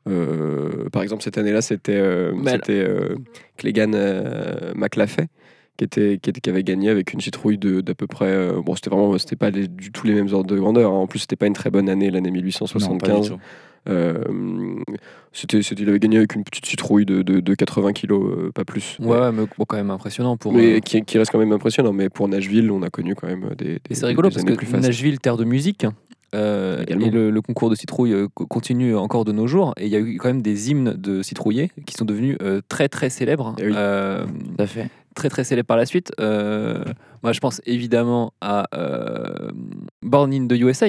Euh, 0.07 0.87
par 0.91 1.01
exemple, 1.01 1.23
cette 1.23 1.37
année-là, 1.37 1.61
c'était 1.61 1.95
euh, 1.95 2.31
c'était, 2.45 2.73
euh, 2.79 3.15
Clegane 3.57 3.93
euh, 3.95 4.73
McLaffey 4.75 5.27
qui, 5.77 5.83
était, 5.83 6.19
qui, 6.21 6.29
était- 6.29 6.41
qui 6.41 6.49
avait 6.49 6.63
gagné 6.63 6.89
avec 6.89 7.13
une 7.13 7.21
citrouille 7.21 7.57
de- 7.57 7.81
d'à 7.81 7.95
peu 7.95 8.07
près. 8.07 8.27
euh, 8.29 8.61
bon, 8.61 8.75
c'était 8.75 8.89
vraiment, 8.89 9.17
c'était 9.17 9.35
pas 9.35 9.49
les- 9.49 9.67
du 9.67 9.91
tout 9.91 10.07
les 10.07 10.13
mêmes 10.13 10.31
ordres 10.33 10.49
de 10.49 10.57
grandeur. 10.57 10.91
hein. 10.91 10.95
En 10.95 11.07
plus, 11.07 11.19
c'était 11.19 11.35
pas 11.35 11.47
une 11.47 11.53
très 11.53 11.69
bonne 11.69 11.89
année, 11.89 12.09
l'année 12.11 12.29
Non, 12.29 12.35
pas 12.35 12.39
du 12.39 12.43
1875. 12.45 13.29
tout. 13.29 13.37
Euh, 13.87 14.23
c'était, 15.31 15.61
c'était- 15.61 15.83
il 15.83 15.89
avait 15.89 15.99
gagné 15.99 16.17
avec 16.17 16.33
une 16.35 16.43
petite 16.43 16.65
citrouille 16.65 17.05
de, 17.05 17.21
de, 17.21 17.39
de 17.39 17.53
80 17.55 17.93
kilos, 17.93 18.23
euh, 18.37 18.51
pas 18.51 18.65
plus. 18.65 18.97
Ouais, 18.99 19.19
ouais, 19.19 19.31
mais 19.31 19.43
bon, 19.57 19.65
quand 19.67 19.77
même 19.77 19.91
impressionnant 19.91 20.37
pour. 20.37 20.53
Mais 20.53 20.77
euh, 20.77 20.79
qui, 20.79 21.01
qui 21.03 21.17
reste 21.17 21.31
quand 21.31 21.37
même 21.39 21.51
impressionnant. 21.51 21.93
Mais 21.93 22.09
pour 22.09 22.27
Nashville, 22.27 22.71
on 22.71 22.81
a 22.81 22.89
connu 22.89 23.13
quand 23.15 23.27
même 23.27 23.49
des, 23.57 23.65
des, 23.65 23.79
Et 23.89 23.93
c'est 23.95 24.05
rigolo 24.07 24.29
des 24.29 24.35
parce 24.43 24.45
que. 24.45 24.77
Nashville, 24.77 25.19
terre 25.19 25.37
de 25.37 25.43
musique, 25.43 25.85
euh, 26.33 26.81
Également. 26.81 27.05
et 27.05 27.09
le, 27.11 27.29
le 27.29 27.41
concours 27.41 27.69
de 27.69 27.75
citrouille 27.75 28.15
co- 28.33 28.47
continue 28.47 28.95
encore 28.95 29.23
de 29.23 29.31
nos 29.31 29.45
jours. 29.45 29.73
Et 29.77 29.85
il 29.85 29.91
y 29.91 29.95
a 29.95 29.99
eu 29.99 30.17
quand 30.17 30.29
même 30.29 30.41
des 30.41 30.71
hymnes 30.71 30.95
de 30.97 31.21
citrouillers 31.21 31.69
qui 31.85 31.93
sont 31.93 32.05
devenus 32.05 32.37
euh, 32.41 32.61
très 32.67 32.89
très 32.89 33.09
célèbres. 33.11 33.55
Eh 33.59 33.67
oui. 33.67 33.73
Euh, 33.75 34.25
Tout 34.25 34.63
à 34.63 34.67
fait. 34.67 34.89
Très 35.15 35.29
très 35.29 35.43
célèbres 35.43 35.67
par 35.67 35.77
la 35.77 35.85
suite. 35.85 36.11
Euh, 36.19 36.83
moi, 37.23 37.31
je 37.31 37.39
pense 37.39 37.61
évidemment 37.65 38.33
à 38.41 38.67
euh, 38.75 39.49
Born 40.03 40.31
in 40.33 40.47
the 40.47 40.53
USA. 40.59 40.87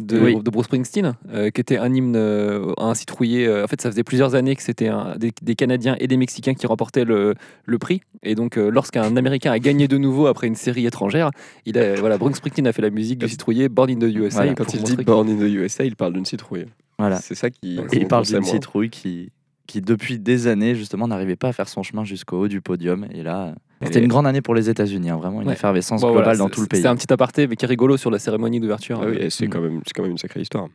De, 0.00 0.18
Oui. 0.18 0.34
de 0.42 0.50
Bruce 0.50 0.64
Springsteen, 0.64 1.14
euh, 1.32 1.50
qui 1.50 1.60
était 1.60 1.78
un 1.78 1.94
hymne 1.94 2.16
euh, 2.16 2.72
à 2.78 2.86
un 2.86 2.94
citrouiller. 2.94 3.46
Euh, 3.46 3.62
en 3.62 3.68
fait, 3.68 3.80
ça 3.80 3.92
faisait 3.92 4.02
plusieurs 4.02 4.34
années 4.34 4.56
que 4.56 4.62
c'était 4.64 4.90
des, 5.18 5.30
des 5.40 5.54
Canadiens 5.54 5.94
et 6.00 6.08
des 6.08 6.16
Mexicains 6.16 6.54
qui 6.54 6.66
remportaient 6.66 7.04
le, 7.04 7.36
le 7.64 7.78
prix. 7.78 8.00
Et 8.24 8.34
donc, 8.34 8.58
euh, 8.58 8.70
lorsqu'un 8.70 9.16
Américain 9.16 9.52
a 9.52 9.60
gagné 9.60 9.86
de 9.86 9.96
nouveau 9.96 10.26
après 10.26 10.48
une 10.48 10.56
série 10.56 10.84
étrangère, 10.84 11.30
il 11.64 11.78
a, 11.78 11.94
voilà, 11.94 12.18
Bruce 12.18 12.38
Springsteen 12.38 12.66
a 12.66 12.72
fait 12.72 12.82
la 12.82 12.90
musique 12.90 13.20
du 13.20 13.28
citrouiller 13.28 13.68
Born 13.68 13.88
in 13.88 13.98
the 14.00 14.12
USA. 14.12 14.38
Voilà, 14.38 14.54
Quand 14.56 14.74
il 14.74 14.82
dit 14.82 14.96
Born 14.96 15.28
in 15.28 15.36
the 15.36 15.48
USA, 15.48 15.84
il 15.84 15.94
parle 15.94 16.14
d'une 16.14 16.26
citrouille. 16.26 16.66
Voilà. 16.98 17.18
C'est 17.18 17.36
ça 17.36 17.50
qui. 17.50 17.78
Et 17.92 17.98
il 17.98 18.08
parle 18.08 18.24
d'une 18.24 18.42
citrouille 18.42 18.90
qui, 18.90 19.30
qui, 19.66 19.80
depuis 19.80 20.18
des 20.18 20.46
années, 20.46 20.74
justement, 20.74 21.08
n'arrivait 21.08 21.36
pas 21.36 21.48
à 21.48 21.52
faire 21.52 21.68
son 21.68 21.82
chemin 21.82 22.04
jusqu'au 22.04 22.38
haut 22.40 22.48
du 22.48 22.60
podium. 22.60 23.06
Et 23.12 23.22
là, 23.22 23.54
c'était 23.82 24.00
une 24.00 24.08
grande 24.08 24.26
année 24.26 24.42
pour 24.42 24.54
les 24.54 24.68
États-Unis, 24.70 25.10
hein, 25.10 25.16
vraiment 25.16 25.40
une 25.42 25.48
Ouais. 25.48 25.54
effervescence 25.54 26.00
Bon, 26.02 26.08
globale 26.08 26.24
voilà, 26.24 26.38
dans 26.38 26.48
tout 26.48 26.60
le 26.60 26.66
pays. 26.66 26.82
C'est 26.82 26.88
un 26.88 26.96
petit 26.96 27.12
aparté, 27.12 27.46
mais 27.46 27.56
qui 27.56 27.64
est 27.64 27.68
rigolo 27.68 27.96
sur 27.96 28.10
la 28.10 28.18
cérémonie 28.18 28.60
d'ouverture. 28.60 29.00
Ah 29.02 29.06
oui, 29.08 29.18
Euh, 29.22 29.30
c'est 29.30 29.46
Mm. 29.46 29.50
quand, 29.50 29.60
même- 29.60 29.80
c'est 29.86 29.92
quand 29.94 30.02
même 30.02 30.12
une 30.12 30.18
sacrée 30.18 30.40
histoire. 30.40 30.68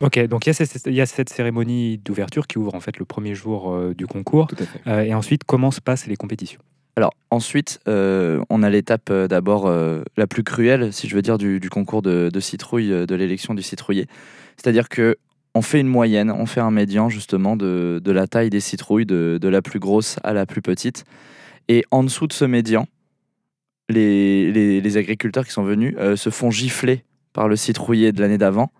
Ok, 0.00 0.18
donc 0.26 0.46
il 0.46 0.48
y, 0.48 0.50
a 0.50 0.54
cette- 0.54 0.86
il 0.86 0.94
y 0.94 1.00
a 1.00 1.06
cette 1.06 1.28
cérémonie 1.28 1.96
d'ouverture 1.98 2.48
qui 2.48 2.58
ouvre 2.58 2.74
en 2.74 2.80
fait 2.80 2.98
le 2.98 3.04
premier 3.04 3.36
jour 3.36 3.72
euh, 3.72 3.94
du 3.94 4.08
concours. 4.08 4.48
Tout 4.48 4.56
à 4.58 4.66
fait. 4.66 4.80
Euh, 4.88 5.02
et 5.02 5.14
ensuite, 5.14 5.44
comment 5.44 5.70
se 5.70 5.80
passent 5.80 6.08
les 6.08 6.16
compétitions? 6.16 6.60
Alors 6.96 7.14
ensuite, 7.30 7.78
euh, 7.86 8.42
on 8.50 8.64
a 8.64 8.68
l'étape 8.70 9.10
euh, 9.10 9.28
d'abord 9.28 9.66
euh, 9.68 10.02
la 10.16 10.26
plus 10.26 10.42
cruelle, 10.42 10.92
si 10.92 11.08
je 11.08 11.14
veux 11.14 11.22
dire, 11.22 11.38
du, 11.38 11.60
du 11.60 11.70
concours 11.70 12.02
de, 12.02 12.30
de 12.32 12.40
citrouille, 12.40 12.88
de 13.06 13.14
l'élection 13.14 13.54
du 13.54 13.62
citrouiller. 13.62 14.06
C'est-à-dire 14.56 14.88
que 14.88 15.16
on 15.54 15.62
fait 15.62 15.80
une 15.80 15.88
moyenne, 15.88 16.30
on 16.30 16.46
fait 16.46 16.60
un 16.60 16.70
médian 16.70 17.08
justement 17.08 17.56
de, 17.56 18.00
de 18.02 18.12
la 18.12 18.26
taille 18.26 18.50
des 18.50 18.60
citrouilles, 18.60 19.06
de, 19.06 19.38
de 19.40 19.48
la 19.48 19.60
plus 19.62 19.78
grosse 19.78 20.16
à 20.24 20.32
la 20.32 20.46
plus 20.46 20.62
petite. 20.62 21.04
Et 21.68 21.84
en 21.90 22.02
dessous 22.02 22.26
de 22.26 22.32
ce 22.32 22.44
médian, 22.44 22.86
les, 23.88 24.50
les- 24.52 24.80
les 24.80 24.96
agriculteurs 24.96 25.44
qui 25.44 25.52
sont 25.52 25.62
venus 25.64 25.94
euh, 25.98 26.16
se 26.16 26.30
font 26.30 26.50
gifler 26.50 27.04
par 27.32 27.48
le 27.48 27.56
citrouiller 27.56 28.12
de 28.12 28.20
l'année 28.20 28.38
d'avant 28.38 28.70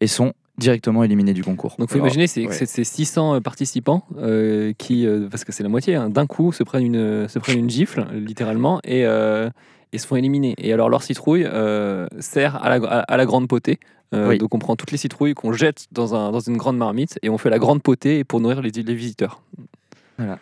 et 0.00 0.06
sont 0.06 0.32
directement 0.58 1.02
éliminés 1.02 1.32
du 1.32 1.42
concours. 1.42 1.76
Donc, 1.78 1.88
faut 1.88 1.94
Alors, 1.96 2.06
imaginer, 2.06 2.26
c'est 2.26 2.46
ouais. 2.46 2.52
c'est- 2.52 2.66
c'est 2.66 2.84
600 2.84 3.40
participants 3.40 4.04
euh, 4.18 4.72
qui, 4.76 5.06
euh, 5.06 5.28
parce 5.30 5.44
que 5.44 5.52
c'est 5.52 5.62
la 5.62 5.68
moitié, 5.68 5.94
hein, 5.96 6.10
d'un 6.10 6.26
coup 6.26 6.52
se 6.52 6.62
prennent 6.62 6.86
une, 6.86 7.28
se 7.28 7.38
prennent 7.38 7.58
une 7.58 7.70
gifle, 7.70 8.06
littéralement, 8.12 8.80
et, 8.84 9.04
euh, 9.06 9.48
et 9.92 9.98
se 9.98 10.06
font 10.06 10.16
éliminer. 10.16 10.54
Et 10.58 10.72
alors, 10.72 10.88
leur 10.88 11.02
citrouille 11.02 11.44
euh, 11.46 12.06
sert 12.20 12.62
à 12.62 12.68
la, 12.78 12.86
à, 12.86 12.98
à 13.00 13.16
la 13.16 13.24
grande 13.26 13.48
potée. 13.48 13.78
Euh, 14.12 14.28
Oui. 14.28 14.38
Donc, 14.38 14.54
on 14.54 14.58
prend 14.58 14.76
toutes 14.76 14.90
les 14.92 14.98
citrouilles 14.98 15.34
qu'on 15.34 15.52
jette 15.52 15.86
dans, 15.92 16.14
un, 16.14 16.30
dans 16.32 16.40
une 16.40 16.56
grande 16.56 16.76
marmite 16.76 17.18
et 17.22 17.30
on 17.30 17.38
fait 17.38 17.50
la 17.50 17.58
grande 17.58 17.82
potée 17.82 18.24
pour 18.24 18.40
nourrir 18.40 18.60
les, 18.62 18.70
les 18.70 18.94
visiteurs. 18.94 19.40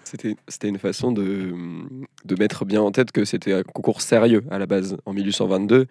C'était 0.04 0.36
c'était 0.48 0.68
une 0.68 0.78
façon 0.78 1.10
de, 1.12 1.52
de 2.24 2.34
mettre 2.38 2.64
bien 2.66 2.82
en 2.82 2.90
tête 2.90 3.12
que 3.12 3.24
c'était 3.24 3.52
un 3.54 3.62
concours 3.62 4.02
sérieux 4.02 4.44
à 4.50 4.58
la 4.58 4.66
base. 4.66 4.96
En 5.06 5.12
1822, 5.14 5.86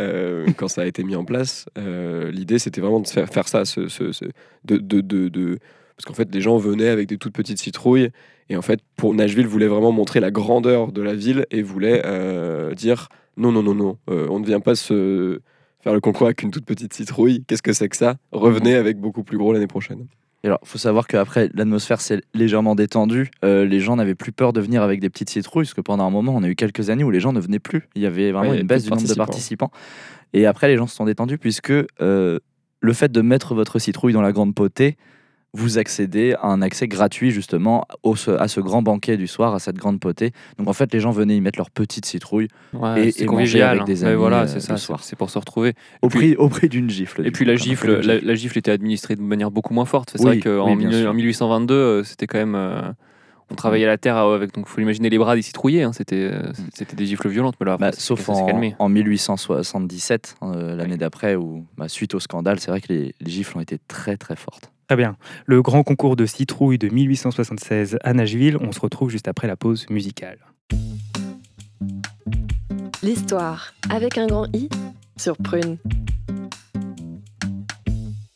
euh, 0.00 0.46
quand 0.56 0.66
ça 0.68 0.82
a 0.82 0.86
été 0.86 1.04
mis 1.04 1.14
en 1.14 1.24
place, 1.24 1.66
euh, 1.76 2.30
l'idée 2.32 2.58
c'était 2.58 2.80
vraiment 2.80 2.98
de 3.00 3.06
faire, 3.06 3.28
faire 3.28 3.46
ça, 3.46 3.64
ce, 3.64 3.86
ce- 3.88 4.10
ce- 4.12 4.24
de, 4.64 4.78
de, 4.78 5.00
de- 5.02 5.28
de- 5.28 5.58
parce 5.96 6.04
qu'en 6.06 6.14
fait 6.14 6.34
les 6.34 6.40
gens 6.40 6.56
venaient 6.56 6.88
avec 6.88 7.06
des 7.08 7.16
toutes 7.18 7.34
petites 7.34 7.58
citrouilles 7.60 8.10
et 8.48 8.56
en 8.56 8.62
fait 8.62 8.80
pour 8.96 9.14
Nashville 9.14 9.46
voulait 9.46 9.68
vraiment 9.68 9.92
montrer 9.92 10.18
la 10.20 10.30
grandeur 10.32 10.90
de 10.90 11.02
la 11.02 11.14
ville 11.14 11.46
et 11.52 11.62
voulait 11.62 12.02
euh, 12.06 12.74
dire 12.74 13.08
non 13.36 13.52
non 13.52 13.62
non 13.62 13.74
non, 13.74 13.98
euh, 14.10 14.26
on 14.30 14.40
ne 14.40 14.46
vient 14.46 14.60
pas 14.60 14.74
se 14.74 15.40
faire 15.88 15.94
le 15.94 16.00
concours 16.00 16.26
avec 16.26 16.42
une 16.42 16.50
toute 16.50 16.66
petite 16.66 16.92
citrouille. 16.92 17.44
Qu'est-ce 17.46 17.62
que 17.62 17.72
c'est 17.72 17.88
que 17.88 17.96
ça? 17.96 18.16
Revenez 18.32 18.74
avec 18.74 18.98
beaucoup 18.98 19.22
plus 19.22 19.38
gros 19.38 19.54
l'année 19.54 19.66
prochaine. 19.66 20.06
Et 20.44 20.48
alors, 20.48 20.60
faut 20.64 20.76
savoir 20.78 21.06
qu'après, 21.06 21.48
l'atmosphère 21.54 22.00
s'est 22.02 22.20
légèrement 22.34 22.74
détendue. 22.74 23.30
Euh, 23.42 23.64
les 23.64 23.80
gens 23.80 23.96
n'avaient 23.96 24.14
plus 24.14 24.30
peur 24.30 24.52
de 24.52 24.60
venir 24.60 24.82
avec 24.82 25.00
des 25.00 25.08
petites 25.08 25.30
citrouilles, 25.30 25.64
parce 25.64 25.74
que 25.74 25.80
pendant 25.80 26.04
un 26.06 26.10
moment, 26.10 26.34
on 26.36 26.42
a 26.42 26.48
eu 26.48 26.54
quelques 26.54 26.90
années 26.90 27.04
où 27.04 27.10
les 27.10 27.20
gens 27.20 27.32
ne 27.32 27.40
venaient 27.40 27.58
plus. 27.58 27.88
Il 27.96 28.02
y 28.02 28.06
avait 28.06 28.30
vraiment 28.32 28.50
Ouais, 28.50 28.60
une 28.60 28.66
baisse 28.66 28.84
du 28.84 28.90
nombre 28.90 29.02
de 29.02 29.14
participants. 29.14 29.68
participants. 29.68 29.70
Et 30.34 30.44
après, 30.46 30.68
les 30.68 30.76
gens 30.76 30.86
se 30.86 30.94
sont 30.94 31.06
détendus, 31.06 31.38
puisque 31.38 31.72
euh, 32.02 32.38
le 32.80 32.92
fait 32.92 33.10
de 33.10 33.20
mettre 33.22 33.54
votre 33.54 33.78
citrouille 33.78 34.12
dans 34.12 34.20
la 34.22 34.30
grande 34.32 34.54
potée, 34.54 34.96
vous 35.54 35.78
accédez 35.78 36.34
à 36.40 36.46
un 36.48 36.60
accès 36.62 36.86
gratuit, 36.88 37.30
justement, 37.30 37.86
au- 38.02 38.14
à 38.38 38.48
ce 38.48 38.60
grand 38.60 38.82
banquet 38.82 39.16
du 39.16 39.26
soir, 39.26 39.54
à 39.54 39.58
cette 39.58 39.76
grande 39.76 39.98
potée. 39.98 40.32
Donc, 40.58 40.68
en 40.68 40.72
fait, 40.74 40.92
les 40.92 41.00
gens 41.00 41.10
venaient 41.10 41.36
y 41.36 41.40
mettre 41.40 41.58
leur 41.58 41.70
petite 41.70 42.04
citrouille 42.04 42.48
Ouais, 42.74 43.08
Et- 43.08 43.22
et 43.22 43.26
manger 43.26 43.62
avec 43.62 43.82
hein. 43.82 43.84
des 43.84 44.04
amis, 44.04 44.14
voilà, 44.16 44.42
euh, 44.42 44.46
c'est 44.46 44.60
ça, 44.60 44.76
c'est 44.76 45.16
pour 45.16 45.30
se 45.30 45.38
retrouver. 45.38 45.72
au, 46.02 46.08
puis- 46.08 46.18
prix, 46.18 46.36
au 46.36 46.48
prix 46.48 46.68
d'une 46.68 46.90
gifle. 46.90 47.26
Et 47.26 47.30
puis 47.30 47.44
la 47.46 47.56
gifle, 47.56 47.90
la, 48.00 48.14
gifle. 48.16 48.26
la 48.26 48.34
gifle 48.34 48.58
était 48.58 48.70
administrée 48.70 49.16
de 49.16 49.22
manière 49.22 49.50
beaucoup 49.50 49.72
moins 49.72 49.86
forte. 49.86 50.10
C'est 50.12 50.20
Oui, 50.20 50.26
vrai 50.26 50.40
qu'en 50.40 50.70
oui, 50.70 50.76
bien 50.76 50.88
mille- 50.88 50.98
sûr. 51.00 51.10
en 51.10 51.14
1822, 51.14 51.74
euh, 51.74 52.04
c'était 52.04 52.26
quand 52.26 52.38
même. 52.38 52.54
euh, 52.54 52.82
on 53.50 53.54
travaillait 53.54 53.86
la 53.86 53.96
terre 53.96 54.18
euh, 54.18 54.36
avec, 54.36 54.52
donc 54.52 54.66
faut 54.68 54.82
imaginer 54.82 55.08
les 55.08 55.16
bras 55.16 55.34
des 55.34 55.40
citrouillés. 55.40 55.82
hein, 55.82 55.94
c'était, 55.94 56.28
euh, 56.30 56.52
c'était 56.74 56.94
des 56.96 57.06
gifles 57.06 57.30
violentes, 57.30 57.54
mais 57.58 57.64
là, 57.64 57.78
Bah, 57.78 57.86
après, 57.86 57.98
sauf 58.00 58.28
en, 58.28 58.44
calmé. 58.44 58.76
en 58.78 58.90
1877, 58.90 60.36
euh, 60.42 60.76
l'année 60.76 60.96
d'après, 60.98 61.34
où 61.36 61.64
bah, 61.78 61.88
suite 61.88 62.14
au 62.14 62.20
scandale, 62.20 62.60
c'est 62.60 62.70
vrai 62.70 62.80
que 62.82 62.92
les, 62.92 63.14
les 63.20 63.30
gifles 63.30 63.56
ont 63.56 63.60
été 63.62 63.78
très 63.88 64.16
très 64.18 64.36
fortes. 64.36 64.70
Très 64.88 64.96
bien. 64.96 65.16
Le 65.44 65.60
grand 65.60 65.82
concours 65.82 66.16
de 66.16 66.24
citrouille 66.24 66.78
de 66.78 66.88
1876 66.88 67.98
à 68.02 68.14
Nashville, 68.14 68.56
on 68.58 68.72
se 68.72 68.80
retrouve 68.80 69.10
juste 69.10 69.28
après 69.28 69.46
la 69.46 69.54
pause 69.54 69.84
musicale. 69.90 70.38
L'histoire 73.02 73.74
avec 73.90 74.16
un 74.16 74.26
grand 74.26 74.46
I 74.54 74.70
sur 75.18 75.36
Prune. 75.36 75.76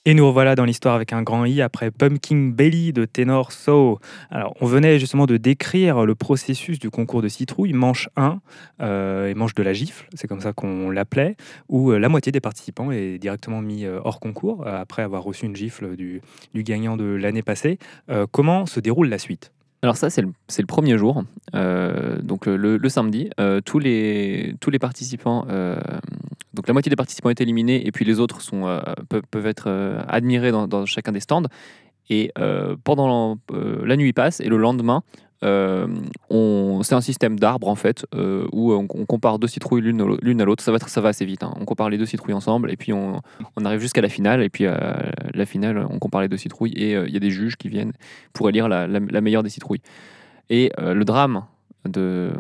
Et 0.05 0.15
nous 0.15 0.27
revoilà 0.27 0.57
dans 0.57 0.65
l'histoire 0.65 0.97
avec 0.97 1.13
un 1.13 1.23
grand 1.23 1.45
I 1.45 1.63
après 1.63 1.93
Pumpkin 1.93 2.51
Belly 2.53 2.93
de 2.93 3.05
Tenor 3.05 3.53
So. 3.53 4.01
Alors, 4.33 4.53
on 4.61 4.67
venait 4.67 4.99
justement 4.99 5.27
de 5.27 5.37
décrire 5.37 6.05
le 6.05 6.17
processus 6.17 6.81
du 6.81 6.91
concours 6.91 7.23
de 7.23 7.29
citrouille, 7.29 7.73
manche 7.73 8.09
1 8.17 8.41
euh, 8.81 9.29
et 9.29 9.35
manche 9.35 9.55
de 9.55 9.63
la 9.63 9.73
gifle, 9.73 10.09
c'est 10.15 10.27
comme 10.27 10.41
ça 10.41 10.53
qu'on 10.53 10.91
l'appelait, 10.91 11.37
où 11.69 11.93
euh, 11.93 11.99
la 11.99 12.09
moitié 12.09 12.33
des 12.33 12.41
participants 12.41 12.91
est 12.91 13.19
directement 13.19 13.63
mis 13.63 13.85
euh, 13.85 14.01
hors 14.03 14.19
concours 14.19 14.67
après 14.67 15.03
avoir 15.03 15.23
reçu 15.23 15.47
une 15.47 15.55
gifle 15.55 15.95
du, 15.95 16.21
gagnant 16.53 16.97
de 16.97 17.05
l'année 17.05 17.43
passée. 17.43 17.79
Comment 18.33 18.67
se 18.67 18.81
déroule 18.81 19.09
la 19.09 19.19
suite? 19.19 19.53
Alors 19.83 19.97
ça, 19.97 20.11
c'est 20.11 20.23
le, 20.23 20.67
premier 20.67 20.97
jour. 20.97 21.25
Euh, 21.57 22.23
donc 22.23 22.47
le, 22.47 22.77
le- 22.77 22.89
samedi, 22.89 23.31
euh, 23.41 23.61
tous, 23.61 23.81
les, 23.81 24.55
participants, 24.81 25.45
euh, 25.51 25.77
donc 26.55 26.69
la 26.69 26.73
moitié 26.73 26.89
des 26.89 26.97
participants 26.97 27.31
est 27.31 27.41
éliminés 27.41 27.85
et 27.85 27.91
puis 27.91 28.05
les 28.05 28.21
autres 28.21 28.41
sont, 28.43 28.69
euh, 28.69 28.81
peuvent, 29.09 29.47
être 29.47 29.65
euh, 29.67 30.01
admirés 30.07 30.53
dans, 30.53 30.69
dans 30.69 30.87
chacun 30.87 31.11
des 31.11 31.19
stands. 31.19 31.49
Et 32.11 32.31
euh, 32.39 32.77
pendant 32.85 33.39
euh, 33.53 33.85
la 33.85 33.97
nuit 33.97 34.13
passe 34.13 34.39
et 34.39 34.49
le 34.49 34.57
lendemain, 34.57 35.03
euh, 35.03 35.32
c'est 35.43 36.95
un 36.95 37.01
système 37.01 37.39
d'arbres 37.39 37.69
en 37.69 37.75
fait 37.75 38.07
euh, 38.15 38.47
où 38.53 38.73
on, 38.73 38.87
on 38.95 39.05
compare 39.07 39.39
deux 39.39 39.47
citrouilles 39.49 39.83
l'une 39.83 40.41
à 40.41 40.45
l'autre. 40.45 40.63
Ça 40.63 40.71
va, 40.73 40.77
être- 40.77 40.89
ça 40.89 41.01
va 41.01 41.11
assez 41.11 41.25
vite. 41.25 41.43
hein. 41.43 41.53
On 41.61 41.65
compare 41.65 41.91
les 41.91 41.99
deux 41.99 42.07
citrouilles 42.07 42.35
ensemble 42.35 42.71
et 42.71 42.77
puis 42.77 42.93
on, 42.93 43.21
on 43.57 43.65
arrive 43.65 43.81
jusqu'à 43.81 44.01
la 44.01 44.09
finale. 44.09 44.43
Et 44.43 44.49
puis 44.49 44.67
à 44.67 45.11
la 45.35 45.47
finale, 45.47 45.87
on 45.91 45.99
compare 45.99 46.23
les 46.23 46.29
deux 46.29 46.37
citrouilles 46.37 46.73
et 46.77 46.95
euh, 46.97 47.07
il 47.07 47.13
y 47.15 47.17
a 47.17 47.21
des 47.21 47.31
juges 47.31 47.57
qui 47.57 47.69
viennent 47.69 47.93
pour 48.33 48.49
élire 48.49 48.69
la, 48.69 48.87
la- 48.87 49.01
la 49.01 49.21
meilleure 49.21 49.43
des 49.43 49.51
citrouilles. 49.51 49.83
Et 50.51 50.73
euh, 50.79 50.95
le 50.95 51.05
drame 51.05 51.45
de, 51.89 52.31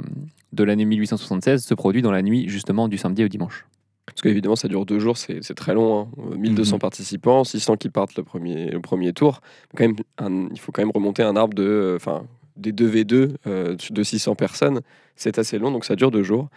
de 0.52 0.64
l'année 0.64 0.84
1876 0.84 1.64
se 1.64 1.74
produit 1.74 2.02
dans 2.02 2.12
la 2.12 2.22
nuit 2.22 2.48
justement 2.48 2.88
du 2.88 2.98
samedi 2.98 3.24
au 3.24 3.28
dimanche. 3.28 3.66
Parce 4.06 4.20
qu'évidemment, 4.20 4.56
ça 4.56 4.66
dure 4.68 4.84
deux 4.84 4.98
jours, 4.98 5.16
c'est 5.16 5.40
très 5.54 5.74
long. 5.74 6.00
hein. 6.00 6.08
Euh, 6.32 6.36
1200 6.36 6.76
Mhm. 6.76 6.80
participants, 6.80 7.44
600 7.44 7.76
qui 7.76 7.88
partent 7.88 8.16
le 8.16 8.24
premier, 8.24 8.68
le 8.70 8.80
premier 8.80 9.12
tour. 9.12 9.40
Quand 9.76 9.84
même, 9.84 9.94
un- 10.18 10.48
il 10.52 10.58
faut 10.58 10.72
quand 10.72 10.82
même 10.82 10.90
remonter 10.94 11.22
un 11.22 11.36
arbre 11.36 11.54
de, 11.54 11.62
euh, 11.62 11.96
enfin, 11.96 12.24
des 12.56 12.72
2v2 12.72 13.34
euh, 13.46 13.76
de 13.90 14.02
600 14.02 14.34
personnes. 14.34 14.80
C'est 15.16 15.38
assez 15.38 15.58
long, 15.58 15.70
donc 15.70 15.84
ça 15.84 15.96
dure 15.96 16.10
deux 16.10 16.22
jours. 16.22 16.48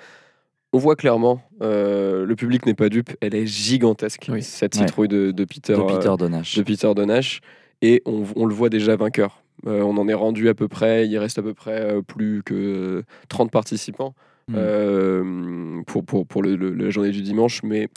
On 0.73 0.77
voit 0.77 0.95
clairement, 0.95 1.41
euh, 1.61 2.25
le 2.25 2.35
public 2.35 2.65
n'est 2.65 2.73
pas 2.73 2.89
dupe, 2.89 3.11
elle 3.21 3.33
est 3.35 3.45
gigantesque, 3.45 4.27
Oui. 4.29 4.41
cette 4.43 4.75
Ouais. 4.75 4.81
citrouille 4.81 5.07
de, 5.07 5.31
de 5.31 5.45
Peter, 5.45 5.73
de 5.73 5.79
euh, 5.79 5.85
Peter 5.85 6.11
Donash. 6.17 6.55
de 6.57 6.63
Peter 6.63 6.93
Donash. 6.93 7.39
Et 7.81 8.01
on, 8.05 8.23
on 8.35 8.45
le 8.45 8.53
voit 8.53 8.69
déjà 8.69 8.95
vainqueur. 8.95 9.41
Euh, 9.67 9.81
on 9.81 9.97
en 9.97 10.07
est 10.07 10.13
rendu 10.13 10.49
à 10.49 10.53
peu 10.53 10.67
près, 10.67 11.07
il 11.07 11.17
reste 11.17 11.39
à 11.39 11.41
peu 11.41 11.53
près 11.53 12.01
plus 12.07 12.43
que 12.43 12.53
euh, 12.53 13.03
30 13.29 13.51
participants 13.51 14.13
Mm. 14.47 14.53
euh, 14.57 15.81
pour, 15.87 16.05
pour, 16.05 16.27
pour 16.27 16.43
le- 16.43 16.55
le- 16.55 16.71
la 16.73 16.91
journée 16.91 17.09
du 17.09 17.23
dimanche, 17.23 17.63
mais 17.63 17.87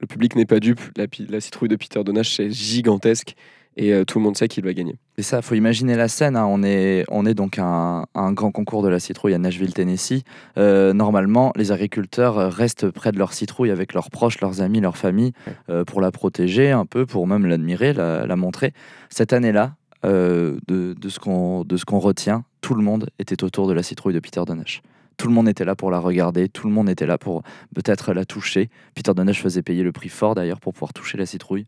le 0.00 0.06
public 0.06 0.34
n'est 0.34 0.46
pas 0.46 0.58
dupe. 0.60 0.80
La, 0.96 1.04
la 1.28 1.40
citrouille 1.40 1.68
de 1.68 1.76
Peter 1.76 2.02
Donash, 2.02 2.36
c'est 2.36 2.50
gigantesque 2.50 3.34
et 3.80 3.92
euh, 3.92 4.04
tout 4.04 4.18
le 4.18 4.24
monde 4.24 4.36
sait 4.36 4.46
qu'il 4.46 4.62
va 4.64 4.72
gagner. 4.74 4.96
C'est 5.16 5.22
ça, 5.24 5.42
faut 5.42 5.54
imaginer 5.54 5.96
la 5.96 6.06
scène. 6.08 6.36
hein. 6.36 6.46
On, 6.46 6.62
est, 6.62 7.04
on 7.08 7.24
est 7.26 7.34
donc 7.34 7.58
à 7.58 7.64
un, 7.64 8.00
à 8.02 8.20
un 8.20 8.32
grand 8.32 8.52
concours 8.52 8.82
de 8.82 8.88
la 8.88 9.00
citrouille 9.00 9.34
à 9.34 9.38
Nashville, 9.38 9.72
Tennessee. 9.74 10.22
Euh, 10.58 10.92
normalement, 10.92 11.52
les 11.56 11.72
agriculteurs 11.72 12.52
restent 12.52 12.90
près 12.90 13.10
de 13.10 13.18
leur 13.18 13.32
citrouille 13.32 13.70
avec 13.70 13.94
leurs 13.94 14.10
proches, 14.10 14.40
leurs 14.40 14.60
amis, 14.60 14.80
leur 14.80 14.96
famille, 14.96 15.32
euh, 15.68 15.84
pour 15.84 16.00
la 16.00 16.10
protéger 16.10 16.70
un 16.70 16.86
peu, 16.86 17.06
pour 17.06 17.26
même 17.26 17.46
l'admirer, 17.46 17.92
la, 17.92 18.26
la 18.26 18.36
montrer. 18.36 18.72
Cette 19.08 19.32
année-là, 19.32 19.74
de, 20.02 20.58
de 20.68 21.08
ce 21.08 21.18
qu'on 21.18 21.62
de 21.64 21.76
ce 21.76 21.84
qu'on 21.84 21.98
retient, 21.98 22.44
tout 22.62 22.74
le 22.74 22.82
monde 22.82 23.10
était 23.18 23.44
autour 23.44 23.68
de 23.68 23.74
la 23.74 23.82
citrouille 23.82 24.14
de 24.14 24.20
Peter 24.20 24.40
Donash. 24.46 24.80
Tout 25.18 25.28
le 25.28 25.34
monde 25.34 25.46
était 25.46 25.66
là 25.66 25.74
pour 25.74 25.90
la 25.90 25.98
regarder, 25.98 26.48
tout 26.48 26.66
le 26.66 26.72
monde 26.72 26.88
était 26.88 27.04
là 27.06 27.18
pour 27.18 27.42
peut-être 27.74 28.14
la 28.14 28.24
toucher. 28.24 28.70
Peter 28.94 29.12
Donash 29.12 29.42
faisait 29.42 29.60
payer 29.62 29.82
le 29.82 29.92
prix 29.92 30.08
fort 30.08 30.34
d'ailleurs 30.34 30.60
pour 30.60 30.72
pouvoir 30.72 30.94
toucher 30.94 31.18
la 31.18 31.26
citrouille. 31.26 31.66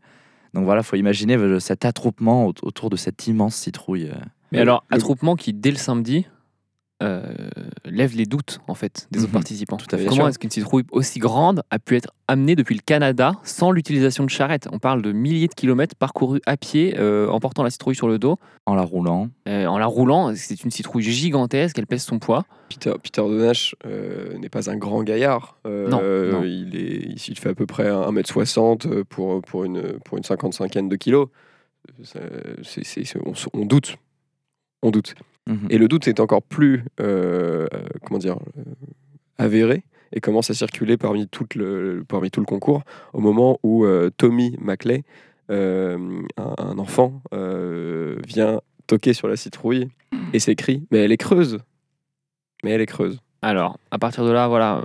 Donc 0.53 0.65
voilà, 0.65 0.83
faut 0.83 0.95
imaginer 0.95 1.35
euh, 1.35 1.59
cet 1.59 1.85
attroupement 1.85 2.45
au- 2.47 2.53
autour 2.61 2.89
de 2.89 2.95
cette 2.95 3.27
immense 3.27 3.55
citrouille. 3.55 4.09
euh. 4.09 4.19
Mais 4.51 4.59
alors, 4.59 4.85
attroupement 4.91 5.35
qui, 5.35 5.51
dès 5.53 5.71
le 5.71 5.77
samedi, 5.77 6.27
lève 7.85 8.15
les 8.15 8.25
doutes 8.25 8.59
en 8.67 8.73
fait 8.75 9.07
des 9.11 9.19
autres 9.19 9.29
Mhm. 9.29 9.33
participants. 9.33 9.77
Tout 9.77 9.93
à 9.93 9.97
fait. 9.97 10.05
Comment 10.05 10.27
est-ce 10.27 10.39
qu'une 10.39 10.49
citrouille 10.51 10.83
aussi 10.91 11.19
grande 11.19 11.63
a 11.69 11.79
pu 11.79 11.95
être 11.95 12.09
amenée 12.27 12.55
depuis 12.55 12.75
le 12.75 12.81
Canada 12.81 13.33
sans 13.43 13.71
l'utilisation 13.71 14.23
de 14.23 14.29
charrettes? 14.29 14.67
On 14.71 14.79
parle 14.79 15.01
de 15.01 15.11
milliers 15.11 15.47
de 15.47 15.53
kilomètres 15.53 15.95
parcourus 15.95 16.39
à 16.45 16.57
pied 16.57 16.95
euh, 16.97 17.27
en 17.29 17.39
portant 17.39 17.63
la 17.63 17.69
citrouille 17.69 17.95
sur 17.95 18.07
le 18.07 18.19
dos, 18.19 18.37
en 18.65 18.75
la 18.75 18.83
roulant. 18.83 19.29
euh, 19.47 19.65
en 19.65 19.77
la 19.77 19.85
roulant. 19.85 20.33
C'est 20.35 20.63
une 20.63 20.71
citrouille 20.71 21.03
gigantesque, 21.03 21.77
elle 21.79 21.87
pèse 21.87 22.03
son 22.03 22.19
poids. 22.19 22.45
Peter, 22.69 22.93
Peter 23.03 23.21
Donash 23.21 23.75
euh, 23.85 24.37
n'est 24.37 24.49
pas 24.49 24.69
un 24.69 24.77
grand 24.77 25.03
gaillard. 25.03 25.57
Euh, 25.67 25.87
Non, 25.89 26.01
non. 26.39 26.43
Il, 26.43 26.75
est, 26.75 27.01
il 27.05 27.15
il 27.27 27.37
fait 27.39 27.49
à 27.49 27.53
peu 27.55 27.65
près 27.65 27.89
1m60 27.89 29.03
pour, 29.03 29.41
pour, 29.41 29.63
une, 29.65 29.99
pour 30.05 30.17
une 30.17 30.23
55 30.23 30.87
de 30.89 30.95
kilos. 30.95 31.27
On 33.53 33.65
doute. 33.65 33.97
On 34.81 34.91
doute. 34.91 35.15
Mhm. 35.47 35.67
Et 35.69 35.77
le 35.77 35.87
doute 35.87 36.07
est 36.07 36.19
encore 36.19 36.41
plus, 36.41 36.85
euh, 37.01 37.67
comment 38.05 38.19
dire, 38.19 38.37
euh, 38.57 38.63
avéré 39.37 39.83
et 40.13 40.21
commence 40.21 40.49
à 40.49 40.53
circuler 40.53 40.97
parmi, 40.97 41.27
toute 41.27 41.55
le, 41.55 42.05
parmi 42.07 42.31
tout 42.31 42.39
le 42.39 42.45
concours 42.45 42.83
au 43.13 43.19
moment 43.19 43.59
où 43.63 43.83
euh, 43.83 44.09
Tommy 44.15 44.55
Maclay, 44.61 45.03
euh, 45.49 45.97
un, 46.37 46.53
un 46.57 46.77
enfant, 46.77 47.21
euh, 47.33 48.17
vient 48.27 48.61
toquer 48.87 49.13
sur 49.13 49.27
la 49.27 49.35
citrouille 49.35 49.89
et 50.33 50.39
s'écrie 50.39 50.85
Mais 50.91 50.99
elle 50.99 51.11
est 51.11 51.17
creuse 51.17 51.59
Mais 52.63 52.71
elle 52.71 52.81
est 52.81 52.85
creuse. 52.85 53.19
Alors, 53.41 53.77
à 53.91 53.99
partir 53.99 54.23
de 54.23 54.31
là, 54.31 54.47
voilà, 54.47 54.83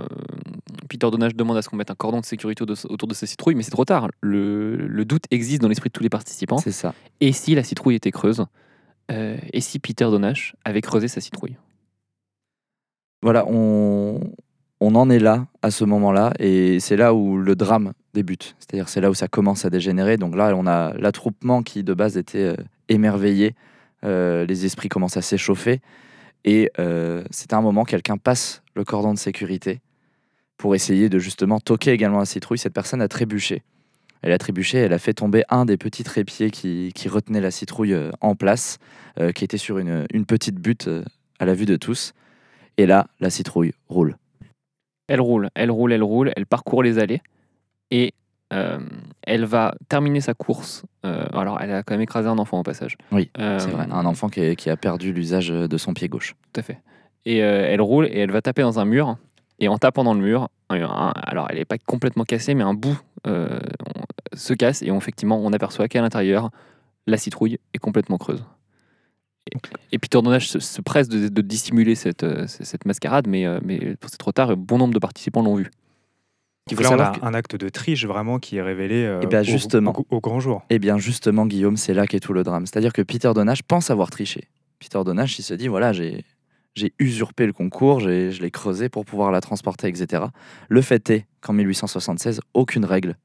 Peter 0.89 1.09
Donage 1.09 1.33
demande 1.33 1.55
à 1.55 1.61
ce 1.61 1.69
qu'on 1.69 1.77
mette 1.77 1.91
un 1.91 1.95
cordon 1.95 2.19
de 2.19 2.25
sécurité 2.25 2.61
autour 2.63 3.07
de, 3.07 3.13
sa 3.13 3.25
citrouille, 3.25 3.55
mais 3.55 3.63
c'est 3.63 3.71
trop 3.71 3.85
tard. 3.85 4.09
Le, 4.19 4.75
le 4.75 5.05
doute 5.05 5.23
existe 5.31 5.61
dans 5.61 5.69
l'esprit 5.69 5.89
de 5.89 5.93
tous 5.93 6.03
les 6.03 6.09
participants. 6.09 6.57
C'est 6.57 6.73
ça. 6.73 6.93
Et 7.21 7.31
si 7.31 7.55
la 7.55 7.63
citrouille 7.63 7.95
était 7.95 8.11
creuse? 8.11 8.45
Euh, 9.11 9.37
Et 9.53 9.61
si 9.61 9.79
Peter 9.79 10.05
Donash 10.05 10.55
avait 10.63 10.81
creusé 10.81 11.07
sa 11.07 11.21
citrouille 11.21 11.57
Voilà, 13.21 13.45
on, 13.47 14.19
on 14.79 14.95
en 14.95 15.09
est 15.09 15.19
là 15.19 15.47
à 15.61 15.71
ce 15.71 15.83
moment-là 15.85 16.33
et 16.39 16.79
c'est 16.79 16.95
là 16.95 17.13
où 17.13 17.37
le 17.37 17.55
drame 17.55 17.93
débute. 18.13 18.55
C'est-à-dire 18.59 18.89
c'est 18.89 19.01
là 19.01 19.09
où 19.09 19.13
ça 19.13 19.27
commence 19.27 19.65
à 19.65 19.69
dégénérer. 19.69 20.17
Donc 20.17 20.35
là, 20.35 20.53
on 20.55 20.67
a 20.67 20.93
l'attroupement 20.93 21.63
qui 21.63 21.83
de 21.83 21.93
base 21.93 22.17
était 22.17 22.39
euh, 22.39 22.55
émerveillé. 22.87 23.55
Euh, 24.05 24.45
les 24.45 24.65
esprits 24.65 24.89
commencent 24.89 25.17
à 25.17 25.21
s'échauffer 25.21 25.81
et 26.45 26.71
c'est 27.31 27.51
un 27.51 27.61
moment 27.61 27.83
quelqu'un 27.83 28.17
passe 28.17 28.63
le 28.73 28.85
cordon 28.85 29.13
de 29.13 29.19
sécurité 29.19 29.81
pour 30.55 30.73
essayer 30.73 31.09
de 31.09 31.19
justement 31.19 31.59
toquer 31.59 31.91
également 31.91 32.19
la 32.19 32.25
citrouille. 32.25 32.57
Cette 32.57 32.73
personne 32.73 33.01
a 33.01 33.09
trébuché. 33.09 33.63
Elle 34.21 34.31
a 34.33 34.37
trébuché, 34.37 34.77
elle 34.79 34.93
a 34.93 34.99
fait 34.99 35.13
tomber 35.13 35.43
un 35.49 35.65
des 35.65 35.77
petits 35.77 36.03
trépieds 36.03 36.51
qui, 36.51 36.91
qui 36.93 37.07
retenait 37.07 37.39
la 37.41 37.51
citrouille 37.51 37.93
euh, 37.93 38.11
en 38.21 38.35
place, 38.35 38.77
euh, 39.19 39.31
qui 39.31 39.43
était 39.45 39.57
sur 39.57 39.77
une, 39.77 40.05
une 40.13 40.25
petite 40.25 40.55
butte 40.55 40.87
euh, 40.89 41.03
à 41.39 41.45
la 41.45 41.53
vue 41.53 41.65
de 41.65 41.77
tous. 41.77 42.13
Et 42.77 42.85
là, 42.85 43.07
la 43.19 43.29
citrouille 43.29 43.73
roule. 43.87 44.17
Elle 45.07 45.21
roule, 45.21 45.49
elle 45.55 45.71
roule, 45.71 45.93
elle 45.93 46.03
roule, 46.03 46.31
elle 46.35 46.45
parcourt 46.45 46.83
les 46.83 46.99
allées 46.99 47.21
et 47.91 48.13
euh, 48.53 48.79
elle 49.23 49.45
va 49.45 49.73
terminer 49.87 50.21
sa 50.21 50.33
course. 50.33 50.83
Euh, 51.05 51.25
alors, 51.33 51.59
elle 51.61 51.71
a 51.71 51.83
quand 51.83 51.93
même 51.93 52.01
écrasé 52.01 52.27
un 52.27 52.37
enfant 52.37 52.59
au 52.59 52.63
passage. 52.63 52.97
Oui, 53.11 53.29
C'est 53.35 53.69
vrai, 53.69 53.87
un 53.89 54.05
enfant 54.05 54.27
qui, 54.29 54.41
est- 54.41 54.55
qui 54.55 54.69
a 54.69 54.77
perdu 54.77 55.13
l'usage 55.13 55.47
de 55.49 55.77
son 55.77 55.93
pied 55.93 56.09
gauche. 56.09 56.35
Tout 56.53 56.59
à 56.59 56.63
fait. 56.63 56.79
Et 57.25 57.37
elle 57.37 57.81
roule 57.81 58.05
et 58.07 58.19
elle 58.19 58.31
va 58.31 58.41
taper 58.41 58.61
dans 58.63 58.79
un 58.79 58.85
mur. 58.85 59.17
Et 59.59 59.67
en 59.67 59.77
tapant 59.77 60.03
dans 60.03 60.13
le 60.13 60.21
mur, 60.21 60.49
alors 60.69 61.47
elle 61.49 61.57
n'est 61.57 61.65
pas 61.65 61.77
complètement 61.77 62.23
cassée, 62.23 62.53
mais 62.53 62.63
un 62.63 62.73
bout 62.73 62.97
euh, 63.27 63.59
se 64.39 64.53
casse 64.53 64.81
et 64.81 64.91
on, 64.91 64.97
effectivement 64.97 65.37
on 65.43 65.51
aperçoit 65.53 65.87
qu'à 65.87 66.01
l'intérieur, 66.01 66.49
la 67.07 67.17
citrouille 67.17 67.59
est 67.73 67.77
complètement 67.79 68.17
creuse. 68.17 68.43
Et, 69.51 69.57
et 69.93 69.99
Peter 69.99 70.21
Donage 70.21 70.49
se, 70.49 70.59
se 70.59 70.81
presse 70.81 71.07
de, 71.09 71.27
de 71.27 71.41
dissimuler 71.41 71.95
cette, 71.95 72.23
euh, 72.23 72.45
cette 72.47 72.85
mascarade, 72.85 73.27
mais, 73.27 73.45
euh, 73.45 73.59
mais 73.63 73.95
c'est 74.03 74.17
trop 74.17 74.31
tard, 74.31 74.51
et 74.51 74.55
bon 74.55 74.77
nombre 74.77 74.93
de 74.93 74.99
participants 74.99 75.41
l'ont 75.41 75.55
vu. 75.55 75.69
Il 76.69 76.75
Donc 76.75 76.85
faut 76.85 76.95
là, 76.95 76.97
on 76.97 77.15
a 77.15 77.19
que- 77.19 77.25
un 77.25 77.33
acte 77.33 77.55
de 77.55 77.67
triche 77.69 78.05
vraiment 78.05 78.37
qui 78.37 78.57
est 78.57 78.61
révélé 78.61 79.03
euh, 79.05 79.21
Eh 79.23 79.25
bien, 79.27 79.41
justement. 79.41 79.93
au, 79.97 80.05
au 80.17 80.19
grand 80.19 80.39
jour. 80.39 80.61
Eh 80.69 80.77
bien, 80.77 80.99
justement, 80.99 81.47
Guillaume, 81.47 81.77
c'est 81.77 81.95
là 81.95 82.05
qu'est 82.05 82.19
tout 82.19 82.33
le 82.33 82.43
drame. 82.43 82.67
C'est-à-dire 82.67 82.93
que 82.93 83.01
Peter 83.01 83.31
Donage 83.33 83.63
pense 83.63 83.89
avoir 83.89 84.11
triché. 84.11 84.43
Peter 84.77 85.01
Donage, 85.03 85.39
il 85.39 85.43
se 85.43 85.53
dit 85.53 85.67
voilà, 85.67 85.93
j'ai. 85.93 86.23
J'ai 86.75 86.93
usurpé 86.99 87.47
le 87.47 87.51
concours, 87.51 87.99
j'ai- 87.99 88.31
je 88.31 88.41
l'ai 88.43 88.51
creusé 88.51 88.87
pour 88.89 89.03
pouvoir 89.03 89.31
la 89.31 89.41
transporter, 89.41 89.87
etc. 89.87 90.25
Le 90.69 90.81
fait 90.83 91.09
est 91.09 91.25
qu'en 91.41 91.51
1876, 91.53 92.41
aucune 92.53 92.85
règle 92.85 93.17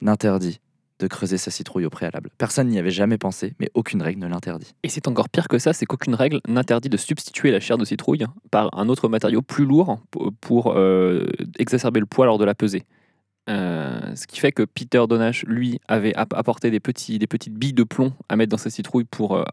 n'interdit 0.00 0.60
de 0.98 1.06
creuser 1.06 1.38
sa 1.38 1.50
citrouille 1.50 1.84
au 1.84 1.90
préalable. 1.90 2.30
Personne 2.38 2.68
n'y 2.68 2.78
avait 2.78 2.90
jamais 2.90 3.18
pensé, 3.18 3.54
mais 3.60 3.70
aucune 3.74 4.02
règle 4.02 4.20
ne 4.20 4.26
l'interdit. 4.26 4.74
Et 4.82 4.88
c'est 4.88 5.06
encore 5.06 5.28
pire 5.28 5.48
que 5.48 5.58
ça, 5.58 5.72
c'est 5.72 5.86
qu'aucune 5.86 6.14
règle 6.14 6.40
n'interdit 6.48 6.88
de 6.88 6.96
substituer 6.96 7.50
la 7.50 7.60
chair 7.60 7.78
de 7.78 7.84
citrouille 7.84 8.24
par 8.50 8.76
un 8.76 8.88
autre 8.88 9.08
matériau 9.08 9.42
plus 9.42 9.64
lourd 9.64 10.00
pour, 10.40 10.72
euh, 10.74 11.26
exacerber 11.58 12.00
le 12.00 12.06
poids 12.06 12.26
lors 12.26 12.38
de 12.38 12.44
la 12.44 12.54
pesée. 12.54 12.84
Euh, 13.48 14.14
ce 14.14 14.26
qui 14.26 14.40
fait 14.40 14.52
que 14.52 14.64
Peter 14.64 15.02
Donash, 15.08 15.44
lui, 15.44 15.80
avait 15.88 16.14
app- 16.14 16.34
apporté 16.34 16.70
des 16.70 16.80
petites 16.80 17.54
billes 17.54 17.72
de 17.72 17.84
plomb 17.84 18.12
à 18.28 18.36
mettre 18.36 18.50
dans 18.50 18.58
sa 18.58 18.68
citrouille 18.68 19.04
pour 19.04 19.36
euh, 19.36 19.44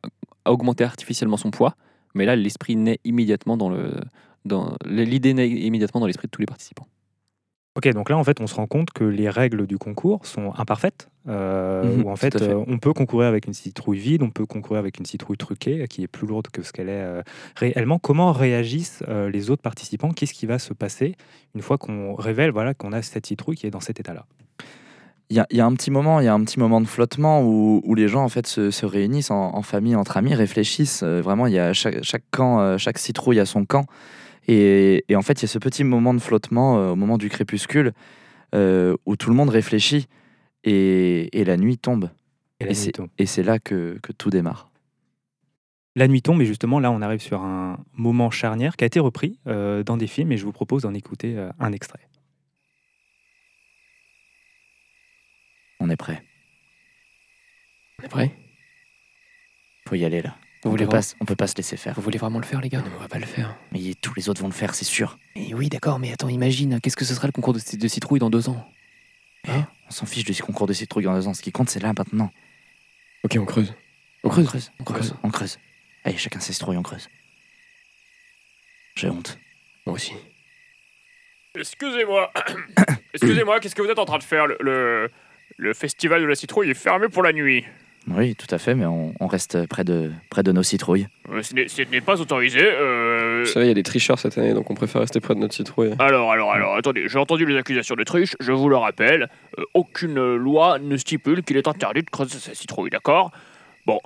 augmenter 0.46 0.84
artificiellement 0.84 1.38
son 1.38 1.52
poids. 1.52 1.76
Mais 2.14 2.26
là, 2.26 2.36
l'esprit 2.36 2.76
naît 2.76 3.00
immédiatement 3.04 3.58
dans 3.58 3.70
le. 3.70 3.92
Dans, 4.46 4.76
l'idée 4.86 5.34
naît 5.34 5.50
immédiatement 5.50 6.02
dans 6.02 6.08
l'esprit 6.08 6.28
de 6.28 6.32
tous 6.32 6.42
les 6.42 6.46
participants. 6.46 6.88
Ok, 7.78 7.90
donc 7.90 8.10
là, 8.10 8.18
en 8.18 8.24
fait, 8.24 8.40
on 8.40 8.48
se 8.48 8.56
rend 8.56 8.68
compte 8.68 8.92
que 8.92 9.04
les 9.04 9.30
règles 9.30 9.68
du 9.68 9.78
concours 9.78 10.26
sont 10.26 10.54
imparfaites. 10.58 11.10
euh, 11.28 11.84
Mhm, 11.98 12.04
où 12.06 12.10
en 12.10 12.16
fait, 12.16 12.42
euh, 12.42 12.64
on 12.68 12.78
peut 12.78 12.94
concourir 12.94 13.28
avec 13.28 13.48
une 13.48 13.54
citrouille 13.54 13.98
vide, 13.98 14.24
on 14.24 14.30
peut 14.30 14.46
concourir 14.46 14.80
avec 14.80 14.98
une 15.00 15.06
citrouille 15.06 15.38
truquée, 15.38 15.86
qui 15.90 16.04
est 16.04 16.08
plus 16.08 16.26
lourde 16.28 16.48
que 16.54 16.62
ce 16.62 16.72
qu'elle 16.72 16.88
est 16.88 17.02
euh, 17.02 17.22
réellement. 17.58 18.00
Comment 18.00 18.32
réagissent 18.32 19.04
euh, 19.10 19.30
les 19.30 19.50
autres 19.50 19.62
participants? 19.64 20.12
Qu'est-ce 20.12 20.34
qui 20.34 20.46
va 20.46 20.58
se 20.60 20.74
passer 20.74 21.16
une 21.54 21.62
fois 21.62 21.78
qu'on 21.78 22.14
révèle 22.16 22.52
voilà, 22.52 22.74
qu'on 22.74 22.94
a 22.94 23.02
cette 23.02 23.26
citrouille 23.26 23.56
qui 23.58 23.68
est 23.68 23.72
dans 23.72 23.80
cet 23.82 24.00
état-là? 24.00 24.26
Il 25.32 25.36
y 25.36 25.40
a, 25.40 25.48
il 25.50 25.58
y 25.58 25.62
a 25.62 25.66
un 25.66 25.74
petit 25.74 25.90
moment, 25.90 26.20
il 26.20 26.26
y 26.26 26.30
a 26.30 26.34
un 26.34 26.44
petit 26.44 26.60
moment 26.60 26.80
de 26.80 26.86
flottement 26.86 27.42
où, 27.42 27.82
où 27.84 27.96
les 27.96 28.08
gens 28.08 28.24
en 28.24 28.30
fait 28.30 28.46
se, 28.46 28.70
se 28.70 28.86
réunissent 28.86 29.32
en, 29.32 29.56
en 29.56 29.62
famille, 29.64 29.96
entre 29.96 30.16
amis, 30.18 30.36
réfléchissent. 30.36 31.02
Euh, 31.04 31.20
vraiment, 31.22 31.48
il 31.48 31.54
y 31.54 31.60
a 31.60 31.74
chaque, 31.74 32.04
chaque 32.04 32.24
camp, 32.32 32.60
euh, 32.60 32.78
chaque 32.78 33.00
citrouille 33.00 33.40
a 33.40 33.46
son 33.46 33.66
camp. 33.66 33.86
Et, 34.48 35.04
et 35.08 35.16
en 35.16 35.22
fait, 35.22 35.42
il 35.42 35.44
y 35.44 35.46
a 35.46 35.48
ce 35.48 35.60
petit 35.60 35.84
moment 35.84 36.14
de 36.14 36.20
flottement 36.20 36.78
euh, 36.78 36.92
au 36.92 36.96
moment 36.96 37.18
du 37.18 37.30
crépuscule 37.30 37.94
euh, 38.54 38.96
où 39.06 39.16
tout 39.16 39.30
le 39.30 39.36
monde 39.36 39.50
réfléchit 39.50 40.08
et, 40.64 41.40
et 41.40 41.44
la 41.46 41.58
nuit 41.58 41.78
tombe. 41.78 42.10
Et 42.60 42.74
c'est 42.74 43.44
là 43.44 43.60
que, 43.60 44.00
que 44.02 44.12
tout 44.12 44.30
démarre. 44.30 44.70
La 45.96 46.08
nuit 46.08 46.22
tombe, 46.22 46.42
et 46.42 46.46
justement, 46.46 46.80
là, 46.80 46.92
on 46.92 47.02
arrive 47.02 47.22
sur 47.22 47.42
un 47.42 47.84
moment 47.94 48.30
charnière 48.30 48.76
qui 48.76 48.84
a 48.84 48.88
été 48.88 49.00
repris 49.00 49.40
euh, 49.48 49.84
dans 49.84 49.98
des 49.98 50.08
films, 50.08 50.32
et 50.32 50.38
je 50.38 50.46
vous 50.46 50.52
propose 50.52 50.84
d'en 50.84 50.94
écouter 50.94 51.38
un 51.60 51.72
extrait. 51.72 52.08
On 55.80 55.90
est 55.90 55.98
prêt. 55.98 56.24
On 58.00 58.06
est 58.06 58.10
prêt? 58.10 58.32
Faut 59.88 59.96
y 59.96 60.06
aller 60.06 60.22
là. 60.22 60.36
Vous 60.66 60.70
On 60.72 60.74
voulez, 60.74 60.86
peut, 60.86 60.92
pas, 60.92 61.02
on 61.22 61.26
peut 61.26 61.36
pas 61.36 61.48
se 61.48 61.56
laisser 61.56 61.78
faire. 61.78 61.94
vous 61.94 62.02
voulez 62.02 62.18
vraiment 62.18 62.40
le 62.40 62.46
faire, 62.46 62.60
les 62.60 62.70
gars 62.70 62.80
Non, 62.80 62.86
mais 62.90 62.96
on 62.98 63.00
va 63.00 63.08
pas 63.08 63.20
le 63.20 63.26
faire. 63.26 63.56
Mais 63.72 63.94
tous 64.02 64.14
les 64.16 64.30
autres 64.30 64.42
vont 64.42 64.48
le 64.48 64.54
faire, 64.54 64.74
c'est 64.76 64.84
sûr. 64.86 65.18
Mais 65.36 65.54
oui, 65.54 65.70
d'accord, 65.70 66.00
mais 66.00 66.12
attends, 66.12 66.28
imagine, 66.28 66.82
qu'est-ce 66.82 66.98
que 66.98 67.06
ce 67.06 67.14
sera 67.14 67.28
le 67.28 67.32
concours 67.32 67.54
de, 67.54 67.60
de 67.78 67.88
citrouille 67.88 68.20
dans 68.20 68.30
deux 68.32 68.50
ans 68.50 68.68
On 69.48 69.92
s'en 69.92 70.06
fiche 70.06 70.24
du 70.26 70.34
concours 70.42 70.68
de 70.68 70.74
citrouille 70.74 71.04
dans 71.06 71.14
deux 71.14 71.28
ans. 71.28 71.34
Ce 71.34 71.42
qui 71.42 71.52
compte, 71.52 71.70
c'est 71.70 71.80
là 71.80 71.94
maintenant. 71.98 72.32
Ok, 73.24 73.38
on 73.40 73.46
creuse. 73.46 73.74
On 74.24 74.30
creuse, 74.30 74.48
on 74.48 74.50
creuse, 74.50 74.72
On 74.80 74.84
creuse. 74.84 75.16
on 75.24 75.30
creuse. 75.30 75.60
Allez, 76.04 76.18
chacun 76.18 76.40
ses 76.40 76.52
citrouilles, 76.54 76.78
on 76.78 76.84
creuse. 76.84 77.10
J'ai 78.96 79.10
honte. 79.10 79.38
Moi 79.86 79.96
aussi. 79.96 80.14
Excusez-moi. 81.54 82.32
Excusez-moi, 83.14 83.60
qu'est-ce 83.60 83.76
que 83.76 83.82
vous 83.84 83.90
êtes 83.90 84.00
en 84.00 84.06
train 84.06 84.18
de 84.18 84.24
faire? 84.24 84.48
Le, 84.48 84.58
le, 84.62 85.12
le 85.58 85.74
festival 85.74 86.22
de 86.22 86.26
la 86.26 86.36
citrouille 86.36 86.72
est 86.72 86.74
fermé 86.74 87.08
pour 87.08 87.22
la 87.24 87.34
nuit. 87.34 87.66
Oui, 88.08 88.36
tout 88.36 88.48
à 88.54 88.58
fait, 88.60 88.76
mais 88.76 88.86
on, 88.86 89.14
on 89.20 89.28
reste 89.28 89.66
près 89.68 89.84
de, 89.84 90.12
près 90.30 90.44
de 90.44 90.52
nos 90.52 90.62
citrouilles. 90.62 91.08
Euh, 91.32 91.42
Ce 91.42 91.54
n'est- 91.56 91.68
ce 91.68 91.82
n'est 91.82 92.02
pas 92.02 92.22
autorisé. 92.22 92.60
euh, 92.62 93.44
Vous 93.46 93.52
savez, 93.52 93.66
il 93.66 93.70
y 93.70 93.72
a 93.72 93.76
des 93.76 93.82
tricheurs 93.84 94.20
cette 94.20 94.38
année, 94.38 94.54
donc 94.54 94.70
on 94.70 94.76
préfère 94.76 95.02
rester 95.02 95.20
près 95.20 95.34
de 95.34 95.40
notre 95.40 95.56
citrouille. 95.56 95.94
Alors, 95.98 96.32
alors, 96.32 96.52
alors, 96.52 96.76
attendez, 96.76 97.08
j'ai 97.08 97.18
entendu 97.18 97.46
les 97.48 97.58
accusations 97.58 97.96
de 97.96 98.04
triche, 98.04 98.36
je 98.40 98.52
vous 98.52 98.70
le 98.70 98.78
rappelle. 98.78 99.30
euh, 99.58 99.64
aucune 99.74 100.18
euh, 100.20 100.38
loi 100.38 100.78
ne 100.80 100.98
stipule 100.98 101.42
qu'il 101.44 101.58
est 101.58 101.68
interdit 101.68 102.02
de 102.04 102.10
creuser 102.10 102.38
sa 102.38 102.54
citrouille, 102.54 102.92
d'accord? 102.92 103.32
Bon, 103.88 104.00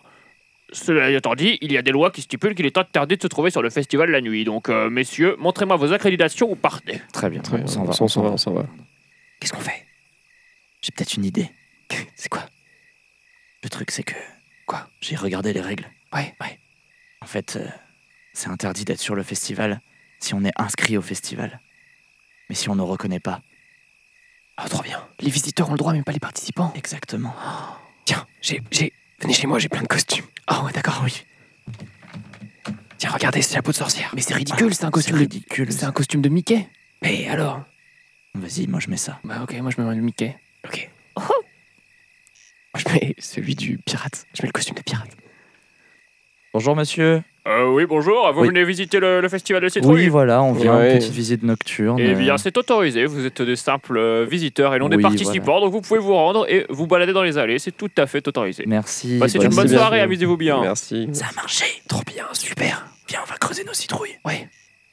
cela 0.71 1.09
étant 1.09 1.35
dit, 1.35 1.57
il 1.61 1.71
y 1.73 1.77
a 1.77 1.81
des 1.81 1.91
lois 1.91 2.11
qui 2.11 2.21
stipulent 2.21 2.55
qu'il 2.55 2.65
est 2.67 2.77
interdit 2.77 3.17
de 3.17 3.21
se 3.21 3.27
trouver 3.27 3.49
sur 3.51 3.61
le 3.61 3.69
festival 3.69 4.11
la 4.11 4.21
nuit. 4.21 4.45
Donc, 4.45 4.69
euh, 4.69 4.89
messieurs, 4.89 5.35
montrez-moi 5.39 5.75
vos 5.75 5.91
accréditations 5.91 6.49
ou 6.49 6.55
partez. 6.55 7.01
Très 7.11 7.29
bien, 7.29 7.41
Très 7.41 7.57
bien, 7.57 7.65
on 7.65 7.67
s'en 7.67 7.83
va. 7.83 7.93
on 7.99 8.07
s'en 8.07 8.21
va, 8.21 8.29
on 8.29 8.37
s'en 8.37 8.53
va. 8.53 8.65
Qu'est-ce 9.41 9.51
qu'on 9.51 9.59
fait? 9.59 9.85
J'ai 10.81 10.91
peut-être 10.95 11.15
une 11.15 11.25
idée. 11.25 11.49
C'est 12.15 12.29
quoi? 12.29 12.43
Le 13.63 13.69
truc, 13.69 13.91
c'est 13.91 14.03
que. 14.03 14.15
Quoi 14.65 14.89
J'ai 15.01 15.15
regardé 15.15 15.53
les 15.53 15.61
règles. 15.61 15.89
Ouais, 16.13 16.35
ouais. 16.41 16.59
En 17.21 17.25
fait, 17.25 17.55
euh, 17.55 17.67
c'est 18.33 18.49
interdit 18.49 18.85
d'être 18.85 18.99
sur 18.99 19.15
le 19.15 19.23
festival 19.23 19.81
si 20.19 20.33
on 20.33 20.43
est 20.43 20.51
inscrit 20.57 20.97
au 20.97 21.01
festival. 21.01 21.59
Mais 22.49 22.55
si 22.55 22.69
on 22.69 22.75
ne 22.75 22.81
reconnaît 22.81 23.19
pas. 23.19 23.41
Ah, 24.57 24.67
trop 24.67 24.83
bien. 24.83 25.07
Les 25.19 25.29
visiteurs 25.29 25.69
ont 25.69 25.73
le 25.73 25.77
droit, 25.77 25.93
mais 25.93 26.03
pas 26.03 26.11
les 26.11 26.19
participants. 26.19 26.73
Exactement. 26.75 27.33
Tiens, 28.05 28.25
j'ai. 28.41 28.61
j'ai... 28.71 28.93
Venez 29.19 29.33
chez 29.33 29.47
moi, 29.47 29.59
j'ai 29.59 29.69
plein 29.69 29.81
de 29.81 29.87
costumes. 29.87 30.25
Ah 30.47 30.63
ouais, 30.63 30.71
d'accord, 30.71 31.01
oui. 31.03 31.25
Tiens, 32.97 33.11
regardez 33.11 33.41
ce 33.41 33.53
chapeau 33.53 33.71
de 33.71 33.77
sorcière. 33.77 34.11
Mais 34.15 34.21
c'est 34.21 34.33
ridicule, 34.33 34.73
c'est 34.73 34.85
un 34.85 34.91
costume 34.91 35.17
C'est 35.17 35.25
de... 35.25 35.33
ridicule. 35.33 35.71
C'est 35.71 35.85
un 35.85 35.91
costume 35.91 36.21
de 36.21 36.29
Mickey 36.29 36.67
Mais 37.01 37.27
alors? 37.29 37.63
Vas-y, 38.35 38.67
moi 38.67 38.79
je 38.79 38.89
mets 38.89 38.97
ça. 38.97 39.19
Bah 39.23 39.41
ok, 39.43 39.53
moi 39.61 39.71
je 39.75 39.81
me 39.81 39.87
mets 39.87 39.95
le 39.95 40.01
Mickey. 40.01 40.37
Ok. 40.65 40.89
Moi, 42.73 42.83
je 42.87 42.93
mets 42.93 43.15
celui 43.19 43.55
du 43.55 43.77
pirate. 43.79 44.25
Je 44.33 44.41
mets 44.43 44.47
le 44.47 44.53
costume 44.53 44.75
de 44.75 44.81
pirate. 44.81 45.09
Bonjour 46.53 46.75
monsieur. 46.75 47.23
Euh, 47.47 47.67
oui, 47.71 47.85
bonjour, 47.87 48.31
vous 48.33 48.41
Oui. 48.41 48.47
venez 48.49 48.63
visiter 48.63 48.99
le, 48.99 49.21
le 49.21 49.29
festival 49.29 49.61
de 49.63 49.69
citrouille 49.69 50.03
Oui, 50.03 50.07
voilà, 50.09 50.43
on 50.43 50.51
vient 50.53 50.77
Ouais. 50.77 50.91
une 50.93 50.97
petite 50.99 51.13
visite 51.13 51.41
nocturne. 51.41 51.97
Eh 51.99 52.13
bien, 52.13 52.37
c'est 52.37 52.55
autorisé. 52.57 53.05
Vous 53.05 53.25
êtes 53.25 53.41
des 53.41 53.55
simples 53.55 53.97
euh, 53.97 54.25
visiteurs 54.29 54.75
et 54.75 54.79
non 54.79 54.89
des 54.89 54.97
Oui, 54.97 55.01
participants, 55.01 55.59
donc 55.61 55.71
vous 55.71 55.81
pouvez 55.81 55.99
vous 55.99 56.13
rendre 56.13 56.45
et 56.49 56.65
vous 56.69 56.85
balader 56.85 57.13
dans 57.13 57.23
les 57.23 57.37
allées. 57.37 57.57
C'est 57.57 57.71
tout 57.75 57.89
à 57.97 58.05
fait 58.07 58.27
autorisé. 58.27 58.65
Merci. 58.67 59.17
Passez 59.19 59.37
une 59.39 59.49
bonne 59.55 59.67
soirée, 59.67 60.01
amusez-vous 60.01 60.37
bien. 60.37 60.61
Merci. 60.61 61.07
Ça 61.13 61.27
a 61.27 61.33
marché. 61.33 61.65
Trop 61.87 62.01
bien, 62.05 62.25
super. 62.33 62.85
Viens, 63.07 63.21
on 63.23 63.29
va 63.29 63.37
creuser 63.37 63.63
nos 63.63 63.73
citrouilles. 63.73 64.19
Ouais. 64.25 64.47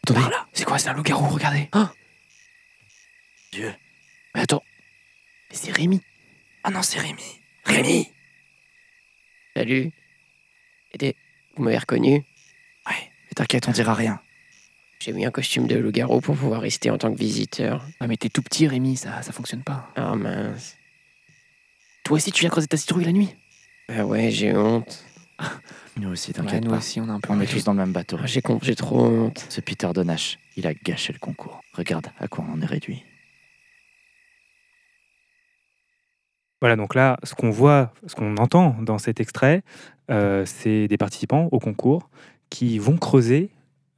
Attendez, 0.05 0.21
Par 0.21 0.31
là. 0.31 0.47
C'est 0.53 0.65
quoi, 0.65 0.79
c'est 0.79 0.89
un 0.89 0.95
loup-garou, 0.95 1.27
regardez. 1.27 1.69
Dieu. 3.53 3.73
Mais 4.35 4.43
attends. 4.43 4.63
Mais 5.51 5.57
c'est 5.57 5.73
Rémi. 5.73 6.01
Ah 6.65 6.71
non, 6.71 6.83
c'est 6.83 7.01
Rémi. 7.01 7.41
Rémi 7.67 8.09
Salut. 9.57 9.91
Aidez, 10.93 11.17
vous 11.57 11.63
m'avez 11.63 11.79
reconnu 11.79 12.13
Ouais, 12.87 12.95
mais 13.25 13.35
t'inquiète, 13.35 13.69
on 13.69 13.73
dira 13.73 13.95
rien. 13.95 14.21
J'ai 15.01 15.13
mis 15.13 15.25
un 15.27 15.31
costume 15.31 15.67
de 15.67 15.77
loup-garou 15.77 16.21
pour 16.21 16.37
pouvoir 16.37 16.61
rester 16.63 16.91
en 16.91 16.99
tant 16.99 17.13
que 17.13 17.19
visiteur. 17.19 17.87
Ah 18.01 18.07
mais 18.07 18.17
t'es 18.17 18.29
tout 18.29 18.43
petit 18.43 18.67
Rémi, 18.67 18.97
ça, 18.97 19.23
ça 19.23 19.33
fonctionne 19.33 19.63
pas. 19.63 19.91
Ah 19.97 20.15
mince. 20.15 20.77
Toi 22.05 22.17
aussi 22.17 22.33
tu 22.33 22.41
viens 22.41 22.51
creuser 22.51 22.67
ta 22.69 22.77
citrouille 22.77 23.05
la 23.05 23.13
nuit? 23.13 23.35
Ah 23.89 24.07
ouais, 24.07 24.31
j'ai 24.31 24.55
honte. 24.57 25.05
Nous 25.97 26.11
aussi, 26.11 26.29
Ouais, 26.31 26.35
t'inquiète 26.35 26.65
Nous 26.65 26.71
pas. 26.71 26.79
aussi 26.79 27.01
on 27.01 27.09
a 27.09 27.13
un 27.13 27.21
peu... 27.21 27.33
On 27.33 27.41
est 27.41 27.47
tous 27.47 27.65
dans 27.65 27.73
le 27.73 27.79
même 27.79 27.93
bateau. 27.93 28.17
Ah, 28.23 28.27
j'ai 28.27 28.43
con- 28.43 28.59
j'ai 28.63 28.75
trop 28.75 29.05
honte. 29.05 29.45
Ce 29.49 29.61
Peter 29.61 29.89
Donash, 29.95 30.39
il 30.57 30.67
a 30.67 30.75
gâché 30.75 31.13
le 31.13 31.19
concours. 31.19 31.61
Regarde 31.73 32.09
à 32.19 32.29
quoi 32.29 32.45
on 32.49 32.53
en 32.55 32.61
est 32.63 32.67
réduit. 32.67 33.05
Voilà, 36.67 36.75
donc 36.75 36.97
là, 36.97 37.17
ce 37.23 37.37
qu'on 37.37 37.51
voit, 37.51 37.93
ce 38.09 38.17
qu'on 38.17 38.37
entend 38.39 38.75
dans 38.83 38.99
cet 38.99 39.21
extrait, 39.21 39.63
euh, 40.11 40.43
c'est 40.47 40.89
des 40.89 40.97
participants 40.97 41.49
au 41.53 41.61
concours 41.61 42.11
qui 42.51 42.81
vont 42.81 42.97
creuser 42.97 43.51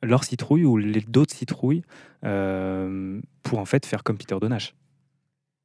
leur 0.03 0.23
citrouille 0.23 0.67
ou 0.67 0.77
les 0.77 1.01
d'autres 1.01 1.35
citrouilles 1.35 1.81
euh, 2.27 3.23
pour 3.43 3.59
en 3.59 3.65
fait 3.65 3.87
faire 3.87 4.05
comme 4.05 4.19
Peter 4.19 4.37
Donash. 4.39 4.75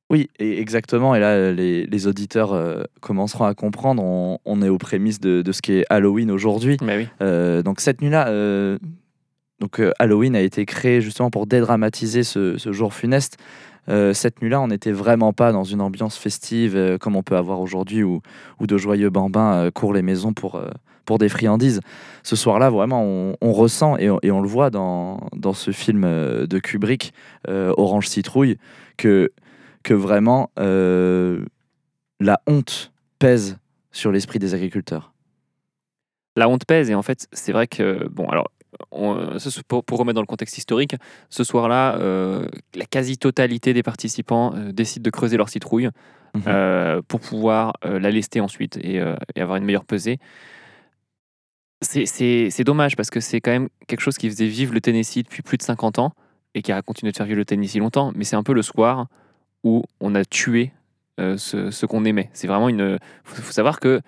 Oui, 0.10 0.30
et 0.40 0.62
exactement. 0.62 1.14
Et 1.14 1.20
là, 1.20 1.52
les, 1.52 1.86
les 1.88 2.08
auditeurs 2.08 2.54
euh, 2.54 2.84
commenceront 3.02 3.44
à 3.44 3.54
comprendre. 3.54 4.02
On, 4.02 4.40
on 4.46 4.62
est 4.62 4.70
aux 4.70 4.78
prémices 4.78 5.20
de, 5.20 5.42
de 5.42 5.52
ce 5.52 5.62
qui 5.62 5.74
est 5.74 5.86
Halloween 5.90 6.32
aujourd'hui. 6.32 6.78
Mais 6.82 6.96
oui. 6.96 7.08
Euh, 7.22 7.64
donc 7.64 7.82
cette 7.82 8.02
nuit-là, 8.02 8.30
euh, 8.30 8.78
donc 9.60 9.82
euh, 9.82 9.92
Halloween 10.00 10.38
a 10.38 10.42
été 10.42 10.66
créé 10.66 11.02
justement 11.02 11.30
pour 11.30 11.48
dédramatiser 11.48 12.24
ce, 12.24 12.58
ce 12.58 12.72
jour 12.72 12.94
funeste. 12.94 13.38
Euh, 13.90 14.14
cette 14.14 14.42
nuit-là, 14.42 14.62
on 14.62 14.68
n'était 14.68 14.92
vraiment 14.92 15.34
pas 15.34 15.52
dans 15.52 15.64
une 15.64 15.82
ambiance 15.82 16.18
festive 16.18 16.76
euh, 16.76 16.98
comme 16.98 17.16
on 17.16 17.24
peut 17.24 17.36
avoir 17.36 17.60
aujourd'hui, 17.60 18.04
où, 18.04 18.22
de 18.62 18.78
joyeux 18.78 19.10
bambins 19.10 19.56
euh, 19.56 19.72
courent 19.72 19.94
les 19.94 20.02
maisons 20.02 20.34
pour, 20.34 20.60
des 21.20 21.30
friandises. 21.30 21.82
Ce 22.24 22.36
soir-là, 22.36 22.70
vraiment, 22.70 23.04
on, 23.04 23.52
ressent 23.52 23.98
et 23.98 24.10
on, 24.10 24.42
le 24.42 24.48
voit 24.48 24.70
dans, 24.70 25.30
ce 25.54 25.72
film 25.72 26.04
de 26.04 26.60
Kubrick, 26.60 27.14
Orange 27.48 28.08
Citrouille, 28.08 28.58
que, 28.98 29.32
que 29.84 29.94
vraiment 29.94 30.50
la 30.58 32.40
honte 32.48 32.94
pèse 33.20 33.58
sur 33.92 34.12
l'esprit 34.12 34.40
des 34.40 34.54
agriculteurs. 34.56 35.14
la 36.36 36.50
honte 36.50 36.66
pèse 36.66 36.90
et 36.90 36.96
en 36.96 37.04
fait 37.04 37.28
c'est 37.32 37.52
vrai 37.52 37.68
que 37.68 38.08
bon 38.10 38.28
alors 38.28 38.50
on- 38.92 39.38
pour, 39.68 39.84
pour 39.84 40.00
remettre 40.00 40.16
dans 40.16 40.22
le 40.22 40.28
contexte 40.28 40.58
historique 40.58 40.96
ce 41.30 41.44
soir-là 41.44 41.96
euh, 41.98 42.48
la 42.76 42.86
quasi-totalité 42.86 43.74
des 43.74 43.84
participants 43.84 44.54
euh, 44.56 44.72
décident 44.72 45.04
de 45.04 45.10
creuser 45.10 45.38
leur 45.38 45.50
citrouille 45.50 45.90
Mhm. 46.36 46.42
euh, 46.48 47.02
pour 47.08 47.20
pouvoir 47.20 47.74
euh, 47.86 48.00
la 48.00 48.10
lester 48.10 48.42
ensuite 48.42 48.78
et, 48.78 48.96
et 49.36 49.42
avoir 49.42 49.58
une 49.58 49.66
meilleure 49.66 49.86
pesée 49.86 50.18
c'est- 51.82 52.64
dommage 52.64 52.96
parce 52.96 53.10
que 53.10 53.20
c'est 53.20 53.42
quand 53.42 53.52
même 53.52 53.70
quelque 53.88 54.00
chose 54.00 54.18
qui 54.18 54.30
faisait 54.30 54.48
vivre 54.48 54.74
le 54.74 54.82
Tennessee 54.82 55.24
depuis 55.24 55.42
plus 55.42 55.58
de 55.58 55.64
50 55.64 56.00
ans 56.00 56.14
et 56.56 56.62
qui 56.62 56.72
a 56.72 56.82
continué 56.82 57.12
de 57.12 57.18
faire 57.18 57.26
vivre 57.26 57.38
le 57.40 57.46
Tennessee 57.46 57.76
longtemps 57.78 58.12
mais 58.16 58.24
c'est 58.24 58.36
un 58.36 58.44
peu 58.44 58.54
le 58.54 58.62
soir 58.62 59.08
où 59.64 59.84
on 60.00 60.16
a 60.16 60.24
tué 60.26 60.72
ce, 61.20 61.70
ce 61.72 61.86
qu'on 61.86 62.06
aimait 62.06 62.30
c'est 62.34 62.48
vraiment 62.48 62.70
une 62.70 62.98
faut, 63.24 63.42
faut 63.42 63.52
savoir 63.52 63.80
que 63.80 64.02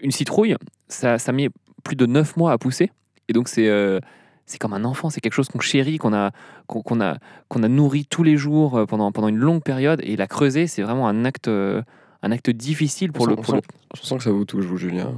une 0.00 0.10
citrouille 0.10 0.56
ça, 0.88 1.18
ça 1.18 1.30
met 1.32 1.50
plus 1.84 1.94
de 1.96 2.06
9 2.06 2.36
mois 2.36 2.52
à 2.52 2.58
pousser. 2.58 2.90
Et 3.30 3.32
donc, 3.32 3.48
c'est 3.48 3.68
euh, 3.68 4.00
c'est 4.44 4.58
comme 4.58 4.72
un 4.72 4.84
enfant, 4.84 5.08
c'est 5.08 5.20
quelque 5.20 5.34
chose 5.34 5.48
qu'on 5.48 5.60
chérit, 5.60 5.98
qu'on 5.98 6.12
a, 6.12 6.32
qu'on 6.66 6.82
qu'on 6.82 7.00
a, 7.00 7.16
qu'on 7.48 7.62
a 7.62 7.68
nourri 7.68 8.04
tous 8.04 8.24
les 8.24 8.36
jours 8.36 8.76
euh, 8.76 8.84
pendant, 8.86 9.12
pendant 9.12 9.28
une 9.28 9.36
longue 9.38 9.62
période. 9.62 10.00
Et 10.02 10.16
la 10.16 10.26
creuser, 10.26 10.66
c'est 10.66 10.82
vraiment 10.82 11.06
un 11.06 11.24
acte, 11.24 11.46
euh, 11.46 11.80
un 12.24 12.32
acte 12.32 12.50
difficile 12.50 13.12
pour 13.12 13.26
On 13.26 13.30
le. 13.30 13.36
sent- 13.36 13.42
Pour 13.42 13.54
le... 13.54 13.60
Sens 13.94 14.18
que 14.18 14.24
ça 14.24 14.32
vous 14.32 14.44
touche, 14.44 14.64
vous, 14.64 14.76
Julien. 14.76 15.12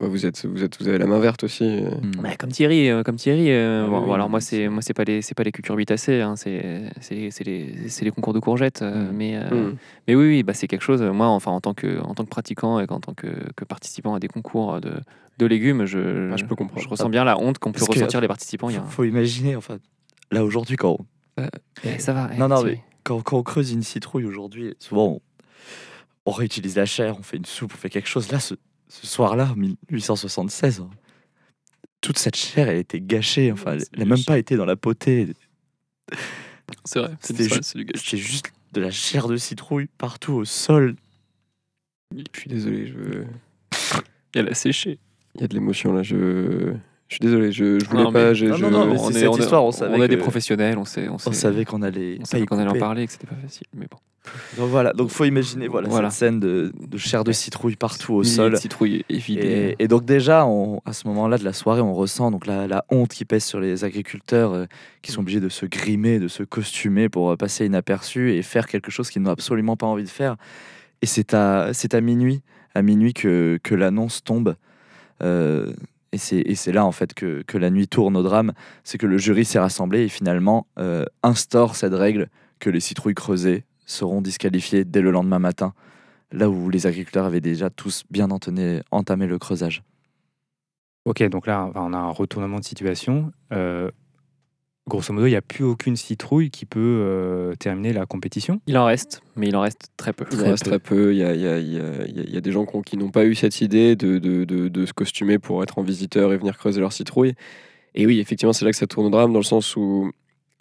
Bah, 0.00 0.06
vous, 0.06 0.26
êtes, 0.26 0.46
vous, 0.46 0.62
êtes, 0.62 0.80
vous 0.80 0.86
avez 0.86 0.98
la 0.98 1.06
main 1.06 1.18
verte 1.18 1.42
aussi. 1.42 1.64
euh. 1.64 1.90
Mm. 1.90 2.20
Ouais, 2.22 2.36
comme 2.36 2.50
Thierry, 2.52 2.88
euh, 2.88 3.02
comme 3.02 3.16
Thierry. 3.16 3.50
euh, 3.50 3.82
Ah 3.84 3.90
bon, 3.90 4.00
oui, 4.00 4.06
bon, 4.06 4.12
alors 4.12 4.30
moi, 4.30 4.40
c'est- 4.40 4.68
moi, 4.68 4.80
c'est 4.80 4.94
pas 4.94 5.02
les, 5.02 5.22
c'est 5.22 5.34
pas 5.34 5.42
les 5.42 5.50
cucurbitacées, 5.50 6.20
hein, 6.20 6.36
c'est 6.36 6.84
c'est 7.00 7.30
c'est 7.32 7.42
les, 7.44 7.88
c'est 7.88 8.04
les 8.04 8.12
concours 8.12 8.32
de 8.32 8.38
courgettes. 8.38 8.82
euh, 8.82 9.10
Mm. 9.10 9.16
Mais, 9.16 9.36
euh, 9.36 9.70
Mm. 9.72 9.76
mais 10.06 10.14
oui, 10.14 10.28
oui, 10.28 10.42
bah, 10.44 10.54
c'est 10.54 10.68
quelque 10.68 10.82
chose. 10.84 11.02
Moi, 11.02 11.26
enfin, 11.26 11.50
en 11.50 11.60
tant 11.60 11.74
que, 11.74 11.98
en 12.00 12.14
tant 12.14 12.24
que 12.24 12.28
pratiquant 12.30 12.78
et 12.78 12.86
en 12.88 13.00
tant 13.00 13.12
que, 13.14 13.26
que 13.56 13.64
participant 13.64 14.14
à 14.14 14.20
des 14.20 14.28
concours 14.28 14.80
de, 14.80 14.92
de 15.38 15.46
légumes, 15.46 15.84
je, 15.84 16.30
Ah, 16.32 16.36
je 16.36 16.44
peux 16.44 16.54
comprendre. 16.54 16.80
je 16.80 16.88
ressens 16.88 17.08
bien 17.08 17.24
la 17.24 17.36
honte 17.36 17.58
qu'on 17.58 17.72
peut 17.72 17.80
Parce 17.80 17.88
que- 17.88 17.94
ressentir 17.94 18.20
les 18.20 18.28
participants. 18.28 18.70
Il 18.70 18.74
y 18.74 18.78
a 18.78 18.82
un- 18.82 18.86
Faut, 18.86 19.02
imaginer, 19.02 19.56
enfin, 19.56 19.78
là 20.30 20.44
aujourd'hui, 20.44 20.76
quand, 20.76 20.96
on- 21.00 21.42
Eh, 21.82 21.98
ça 21.98 22.12
va. 22.12 22.30
eh, 22.32 22.38
Non, 22.38 22.46
non, 22.46 22.56
Thierry. 22.58 22.72
mais 22.76 22.82
quand, 23.02 23.20
quand 23.22 23.38
on 23.38 23.42
creuse 23.42 23.72
une 23.72 23.82
citrouille 23.82 24.26
aujourd'hui, 24.26 24.74
souvent 24.78 25.06
on, 25.06 25.20
on 26.26 26.30
réutilise 26.30 26.76
la 26.76 26.86
chair, 26.86 27.16
on 27.18 27.22
fait 27.22 27.36
une 27.38 27.44
soupe, 27.46 27.72
on 27.74 27.78
fait 27.78 27.90
quelque 27.90 28.08
chose. 28.08 28.30
Là, 28.30 28.38
ce, 28.38 28.54
ce 28.88 29.06
soir-là, 29.06 29.50
en 29.52 29.56
1876, 29.56 30.80
hein, 30.80 30.90
toute 32.00 32.18
cette 32.18 32.36
chair, 32.36 32.68
elle 32.68 32.76
a 32.76 32.78
été 32.78 33.00
gâchée. 33.00 33.52
Enfin, 33.52 33.72
elle 33.74 33.80
C'est 33.82 33.96
n'a 33.98 34.04
même 34.04 34.24
pas 34.24 34.38
été 34.38 34.56
dans 34.56 34.64
la 34.64 34.76
potée. 34.76 35.28
C'est 36.84 37.00
vrai, 37.00 37.16
C'était 37.20 37.46
du- 37.48 37.54
juste- 37.54 38.16
juste 38.16 38.52
de 38.72 38.80
la 38.80 38.90
chair 38.90 39.28
de 39.28 39.36
citrouille 39.36 39.88
partout 39.98 40.32
au 40.34 40.44
sol. 40.44 40.96
Je 42.16 42.22
suis 42.40 42.48
désolé, 42.50 42.86
je... 42.86 43.24
Elle 44.34 44.48
a 44.48 44.54
séché. 44.54 44.98
il 45.34 45.40
y 45.40 45.44
a 45.44 45.48
de 45.48 45.54
l'émotion 45.54 45.92
là. 45.92 46.02
Je... 46.02 46.74
je 47.08 47.14
suis 47.14 47.20
désolé, 47.20 47.52
je, 47.52 47.78
je 47.78 47.84
voulais 47.86 48.04
Non, 48.04 48.12
pas. 48.12 48.28
mais- 48.28 48.34
je- 48.34 48.46
Non, 48.46 48.56
je- 48.56 48.64
non, 48.66 48.70
non, 48.70 48.86
mais 48.86 48.98
on 48.98 49.08
c'est 49.10 49.16
est- 49.16 49.20
cette 49.20 49.28
on 49.28 49.36
est- 49.36 49.40
histoire, 49.40 49.64
on 49.64 49.72
savait 49.72 49.96
On 49.96 50.00
a 50.02 50.08
des 50.08 50.16
professionnels, 50.16 50.78
on 50.78 50.84
sait, 50.84 51.08
on 51.08 51.18
savait 51.18 51.64
qu'on 51.64 51.82
allait 51.82 52.18
on 52.20 52.44
qu'on 52.46 52.58
allait 52.58 52.70
en 52.70 52.78
parler, 52.78 53.02
et 53.02 53.06
que 53.06 53.12
c'était 53.12 53.26
pas 53.26 53.36
facile. 53.42 53.66
Mais 53.74 53.86
bon. 53.90 53.96
Donc 54.58 54.68
voilà, 54.68 54.92
donc 54.92 55.08
faut 55.08 55.24
imaginer 55.24 55.68
voilà, 55.68 55.88
Voilà. 55.88 56.10
cette 56.10 56.18
scène 56.18 56.38
de, 56.40 56.70
de 56.78 56.98
chair 56.98 57.24
de 57.24 57.32
citrouille 57.32 57.76
partout 57.76 58.12
au 58.12 58.24
sol. 58.24 58.52
de 58.52 58.56
citrouilles 58.56 59.02
évidées. 59.08 59.74
Et, 59.78 59.84
et 59.84 59.88
donc 59.88 60.04
déjà, 60.04 60.44
on- 60.44 60.82
à 60.84 60.92
ce 60.92 61.08
moment-là 61.08 61.38
de 61.38 61.44
la 61.44 61.54
soirée, 61.54 61.80
on 61.80 61.94
ressent 61.94 62.30
donc 62.30 62.46
la, 62.46 62.66
la 62.66 62.84
honte 62.90 63.08
qui 63.08 63.24
pèse 63.24 63.44
sur 63.44 63.58
les 63.58 63.84
agriculteurs 63.84 64.52
euh, 64.52 64.66
qui 65.00 65.12
sont 65.12 65.22
obligés 65.22 65.40
de 65.40 65.48
se 65.48 65.64
grimer, 65.64 66.18
de 66.18 66.28
se 66.28 66.42
costumer 66.42 67.08
pour 67.08 67.30
euh, 67.30 67.36
passer 67.36 67.64
inaperçus 67.64 68.34
et 68.34 68.42
faire 68.42 68.66
quelque 68.66 68.90
chose 68.90 69.08
qu'ils 69.08 69.22
n'ont 69.22 69.30
absolument 69.30 69.76
pas 69.78 69.86
envie 69.86 70.04
de 70.04 70.10
faire. 70.10 70.36
Et 71.00 71.06
c'est 71.06 71.32
à, 71.32 71.70
c'est 71.72 71.94
à 71.94 72.02
minuit, 72.02 72.42
à 72.74 72.82
minuit 72.82 73.14
que, 73.14 73.58
que 73.62 73.74
l'annonce 73.74 74.22
tombe. 74.22 74.56
Euh, 75.22 75.72
et 76.12 76.18
c'est 76.18 76.72
là 76.72 76.84
en 76.84 76.92
fait 76.92 77.14
que, 77.14 77.42
que 77.42 77.58
la 77.58 77.70
nuit 77.70 77.88
tourne 77.88 78.16
au 78.16 78.22
drame. 78.22 78.52
C'est 78.84 78.98
que 78.98 79.06
le 79.06 79.18
jury 79.18 79.44
s'est 79.44 79.58
rassemblé 79.58 80.04
et 80.04 80.08
finalement 80.08 80.66
euh, 80.78 81.04
instaure 81.22 81.76
cette 81.76 81.94
règle 81.94 82.28
que 82.58 82.70
les 82.70 82.80
citrouilles 82.80 83.14
creusées 83.14 83.64
seront 83.86 84.20
disqualifiées 84.20 84.84
dès 84.84 85.00
le 85.00 85.10
lendemain 85.10 85.38
matin 85.38 85.74
là 86.32 86.48
où 86.48 86.68
les 86.70 86.86
agriculteurs 86.86 87.26
avaient 87.26 87.40
déjà 87.40 87.70
tous 87.70 88.04
bien 88.10 88.30
entamé, 88.30 88.82
entamé 88.90 89.26
le 89.26 89.38
creusage. 89.38 89.82
Ok, 91.04 91.22
donc 91.28 91.46
là, 91.46 91.70
on 91.74 91.92
a 91.92 91.96
un 91.96 92.10
retournement 92.10 92.58
de 92.58 92.64
situation. 92.64 93.32
Euh, 93.52 93.90
grosso 94.88 95.12
modo, 95.12 95.26
il 95.26 95.30
n'y 95.30 95.36
a 95.36 95.42
plus 95.42 95.64
aucune 95.64 95.96
citrouille 95.96 96.50
qui 96.50 96.64
peut 96.66 96.78
euh, 96.80 97.54
terminer 97.56 97.92
la 97.92 98.06
compétition. 98.06 98.60
Il 98.66 98.76
en 98.78 98.84
reste, 98.86 99.22
mais 99.36 99.48
il 99.48 99.56
en 99.56 99.60
reste 99.60 99.90
très 99.96 100.12
peu. 100.12 100.24
Il 100.32 100.40
en 100.40 100.50
reste 100.50 100.64
très 100.64 100.78
peu. 100.78 101.12
Il 101.14 101.18
y 101.18 101.24
a, 101.24 101.34
il 101.34 101.40
y 101.40 101.78
il 102.28 102.34
y 102.34 102.40
des 102.40 102.52
gens 102.52 102.64
qui 102.66 102.74
ont- 102.76 102.82
qui 102.82 102.96
n'ont 102.96 103.10
pas 103.10 103.24
eu 103.24 103.34
cette 103.34 103.60
idée 103.60 103.94
de, 103.96 104.18
de, 104.18 104.44
de- 104.44 104.68
de 104.68 104.86
se 104.86 104.92
costumer 104.92 105.38
pour 105.38 105.62
être 105.62 105.78
en 105.78 105.82
visiteur 105.82 106.32
et 106.32 106.36
venir 106.38 106.56
creuser 106.58 106.80
leur 106.80 106.92
citrouille. 106.92 107.34
Et 107.94 108.06
oui, 108.06 108.18
effectivement, 108.20 108.52
c'est 108.52 108.64
là 108.64 108.70
que 108.70 108.76
ça 108.76 108.86
tourne 108.86 109.06
au 109.06 109.10
drame, 109.10 109.32
dans 109.32 109.38
le 109.40 109.44
sens 109.44 109.76
où 109.76 110.10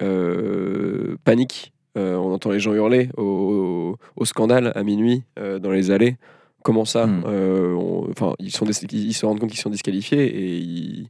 euh, 0.02 1.16
panique. 1.24 1.74
Euh, 1.98 2.16
on 2.16 2.32
entend 2.32 2.52
les 2.52 2.60
gens 2.60 2.74
hurler 2.74 3.10
au, 3.18 3.98
au 4.16 4.26
scandale 4.26 4.72
à 4.76 4.84
minuit 4.84 5.24
euh, 5.40 5.58
dans 5.58 5.72
les 5.72 5.90
allées. 5.90 6.18
Comment 6.64 6.86
ça? 6.86 7.08
Mm. 7.08 7.24
Euh, 7.28 7.74
on- 7.74 8.08
Enfin, 8.12 8.34
ils, 8.40 8.52
sont 8.52 8.66
ils 8.66 9.14
se 9.14 9.26
rendent 9.26 9.40
compte 9.40 9.50
qu'ils 9.50 9.60
sont 9.60 9.70
disqualifiés 9.70 10.24
et 10.26 10.58
ils, 10.58 11.08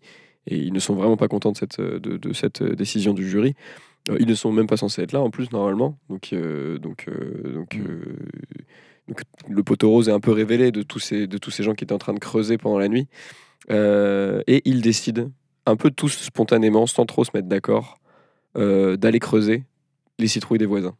et 0.48 0.58
ils 0.58 0.74
ne 0.74 0.80
sont 0.80 0.96
vraiment 0.96 1.18
pas 1.18 1.28
contents 1.28 1.52
de 1.52 1.58
cette, 1.58 1.80
de, 1.82 2.18
de 2.18 2.34
cette 2.34 2.64
décision 2.64 3.14
du 3.14 3.30
jury. 3.30 3.54
Euh, 4.10 4.18
ils 4.20 4.28
ne 4.28 4.34
sont 4.36 4.52
même 4.52 4.68
pas 4.68 4.78
censés 4.78 5.02
être 5.04 5.12
là 5.12 5.22
en 5.22 5.30
plus 5.30 5.52
normalement. 5.52 5.98
Donc, 6.10 6.30
euh, 6.34 6.78
donc, 6.80 7.06
euh, 7.08 7.54
donc, 7.54 7.76
Mm. 7.76 7.82
euh, 7.82 8.16
donc, 9.08 9.22
le 9.50 9.64
poteau 9.64 9.90
rose 9.90 10.10
est 10.10 10.12
un 10.14 10.20
peu 10.20 10.32
révélé 10.32 10.72
de 10.72 10.84
tous 10.84 11.00
ces, 11.00 11.28
de 11.28 11.38
tous 11.38 11.52
ces 11.52 11.64
gens 11.64 11.74
qui 11.74 11.84
étaient 11.84 11.94
en 11.94 11.98
train 11.98 12.14
de 12.14 12.20
creuser 12.20 12.58
pendant 12.58 12.78
la 12.80 12.88
nuit. 12.90 13.08
Euh, 13.70 14.42
et 14.48 14.62
ils 14.66 14.82
décident, 14.82 15.30
un 15.66 15.76
peu 15.76 15.92
tous 15.92 16.10
spontanément, 16.10 16.88
sans 16.88 17.06
trop 17.06 17.24
se 17.24 17.32
mettre 17.34 17.48
d'accord, 17.48 18.00
euh, 18.58 18.98
d'aller 18.98 19.20
creuser 19.20 19.64
les 20.20 20.28
citrouilles 20.28 20.60
des 20.60 20.66
voisins. 20.66 20.96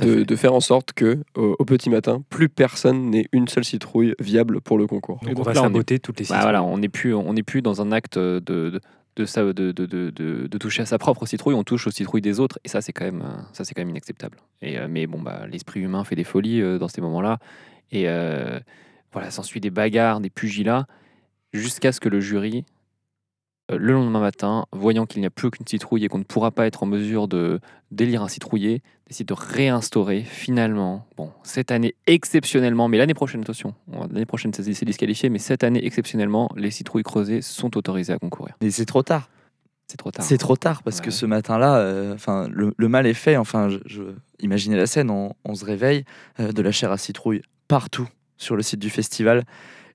De, 0.00 0.36
faire 0.36 0.54
en 0.54 0.60
sorte 0.60 0.92
que 0.92 1.18
au, 1.36 1.56
au 1.58 1.64
petit 1.64 1.90
matin, 1.90 2.22
plus 2.30 2.48
personne 2.48 3.10
n'ait 3.10 3.26
une 3.32 3.48
seule 3.48 3.64
citrouille 3.64 4.14
viable 4.20 4.60
pour 4.60 4.78
le 4.78 4.86
concours. 4.86 5.18
Donc, 5.22 5.38
on 5.38 5.42
va 5.42 5.52
là, 5.52 5.60
on 5.60 5.64
est- 5.64 5.66
saboter 5.68 5.98
toutes 5.98 6.18
les 6.18 6.22
Bah 6.22 6.26
citrouilles. 6.26 6.42
voilà, 6.42 6.62
on 6.62 6.78
n'est 6.78 6.88
plus, 6.88 7.12
on 7.14 7.32
n'est 7.34 7.42
plus 7.42 7.62
dans 7.62 7.82
un 7.82 7.90
acte 7.92 8.16
de, 8.16 8.40
de, 8.40 8.80
de, 9.16 9.24
ça- 9.26 9.42
de, 9.44 9.52
de, 9.52 9.72
de, 9.72 10.10
de- 10.10 10.46
de 10.46 10.58
toucher 10.58 10.82
à 10.82 10.86
sa 10.86 10.98
propre 10.98 11.26
citrouille, 11.26 11.54
on 11.54 11.64
touche 11.64 11.86
aux 11.88 11.90
citrouilles 11.90 12.22
des 12.22 12.38
autres, 12.40 12.58
et 12.64 12.68
ça 12.68 12.80
c'est 12.80 12.92
quand 12.92 13.04
même, 13.04 13.24
ça 13.52 13.64
c'est 13.64 13.74
quand 13.74 13.82
même 13.82 13.90
inacceptable. 13.90 14.38
Et 14.62 14.78
euh, 14.78 14.86
mais 14.88 15.06
bon 15.08 15.20
bah 15.20 15.46
l'esprit 15.50 15.80
humain 15.80 16.04
fait 16.04 16.16
des 16.16 16.24
folies 16.24 16.60
euh, 16.62 16.78
dans 16.78 16.88
ces 16.88 17.00
moments-là, 17.00 17.38
et 17.90 18.08
euh, 18.08 18.60
voilà, 19.12 19.30
s'ensuit 19.30 19.60
des 19.60 19.70
bagarres, 19.70 20.20
des 20.20 20.30
pugilats, 20.30 20.86
jusqu'à 21.52 21.92
ce 21.92 22.00
que 22.00 22.08
le 22.08 22.20
jury, 22.20 22.64
le 23.70 23.92
lendemain 23.92 24.20
matin, 24.20 24.66
voyant 24.72 25.06
qu'il 25.06 25.20
n'y 25.20 25.26
a 25.26 25.30
plus 25.30 25.46
aucune 25.48 25.66
citrouille 25.66 26.04
et 26.04 26.08
qu'on 26.08 26.18
ne 26.18 26.24
pourra 26.24 26.50
pas 26.50 26.66
être 26.66 26.82
en 26.82 26.86
mesure 26.86 27.28
de 27.28 27.60
d'élire 27.90 28.22
un 28.22 28.28
citrouillé, 28.28 28.82
décide 29.06 29.26
de 29.28 29.34
réinstaurer 29.34 30.22
finalement, 30.22 31.06
bon, 31.16 31.30
cette 31.42 31.70
année 31.70 31.94
exceptionnellement, 32.06 32.88
mais 32.88 32.98
l'année 32.98 33.14
prochaine, 33.14 33.42
attention, 33.42 33.74
l'année 33.92 34.24
prochaine 34.26 34.52
c'est 34.54 34.84
disqualifié, 34.84 35.28
mais 35.28 35.38
cette 35.38 35.62
année 35.64 35.84
exceptionnellement, 35.84 36.50
les 36.56 36.70
citrouilles 36.70 37.02
creusées 37.02 37.42
sont 37.42 37.76
autorisées 37.76 38.12
à 38.14 38.18
concourir. 38.18 38.54
Mais 38.62 38.70
c'est 38.70 38.86
trop 38.86 39.02
tard. 39.02 39.28
C'est 39.88 39.96
trop 39.98 40.10
tard. 40.10 40.24
C'est 40.24 40.38
trop 40.38 40.56
tard 40.56 40.82
parce 40.82 41.00
que 41.02 41.10
ce 41.10 41.26
matin-là, 41.26 41.76
euh, 41.76 42.14
enfin, 42.14 42.48
le, 42.50 42.72
le 42.76 42.88
mal 42.88 43.06
est 43.06 43.12
fait. 43.14 43.36
Enfin, 43.36 43.68
je, 43.68 43.78
je- 43.84 44.14
imaginez 44.40 44.76
la 44.76 44.86
scène. 44.86 45.10
On, 45.10 45.34
on 45.44 45.54
se 45.54 45.66
réveille, 45.66 46.04
euh, 46.40 46.50
de 46.52 46.62
la 46.62 46.72
chair 46.72 46.90
à 46.92 46.96
citrouille 46.96 47.42
partout 47.68 48.08
sur 48.38 48.56
le 48.56 48.62
site 48.62 48.80
du 48.80 48.88
festival. 48.88 49.44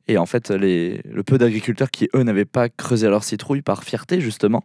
Et 0.08 0.18
en 0.18 0.26
fait, 0.26 0.52
les, 0.52 1.02
le 1.04 1.24
peu 1.24 1.38
d'agriculteurs 1.38 1.92
qui, 1.92 2.10
eux, 2.16 2.24
n'avaient 2.24 2.46
pas 2.46 2.70
creusé 2.70 3.10
leur 3.10 3.24
citrouille 3.24 3.62
par 3.62 3.84
fierté, 3.84 4.22
justement, 4.22 4.64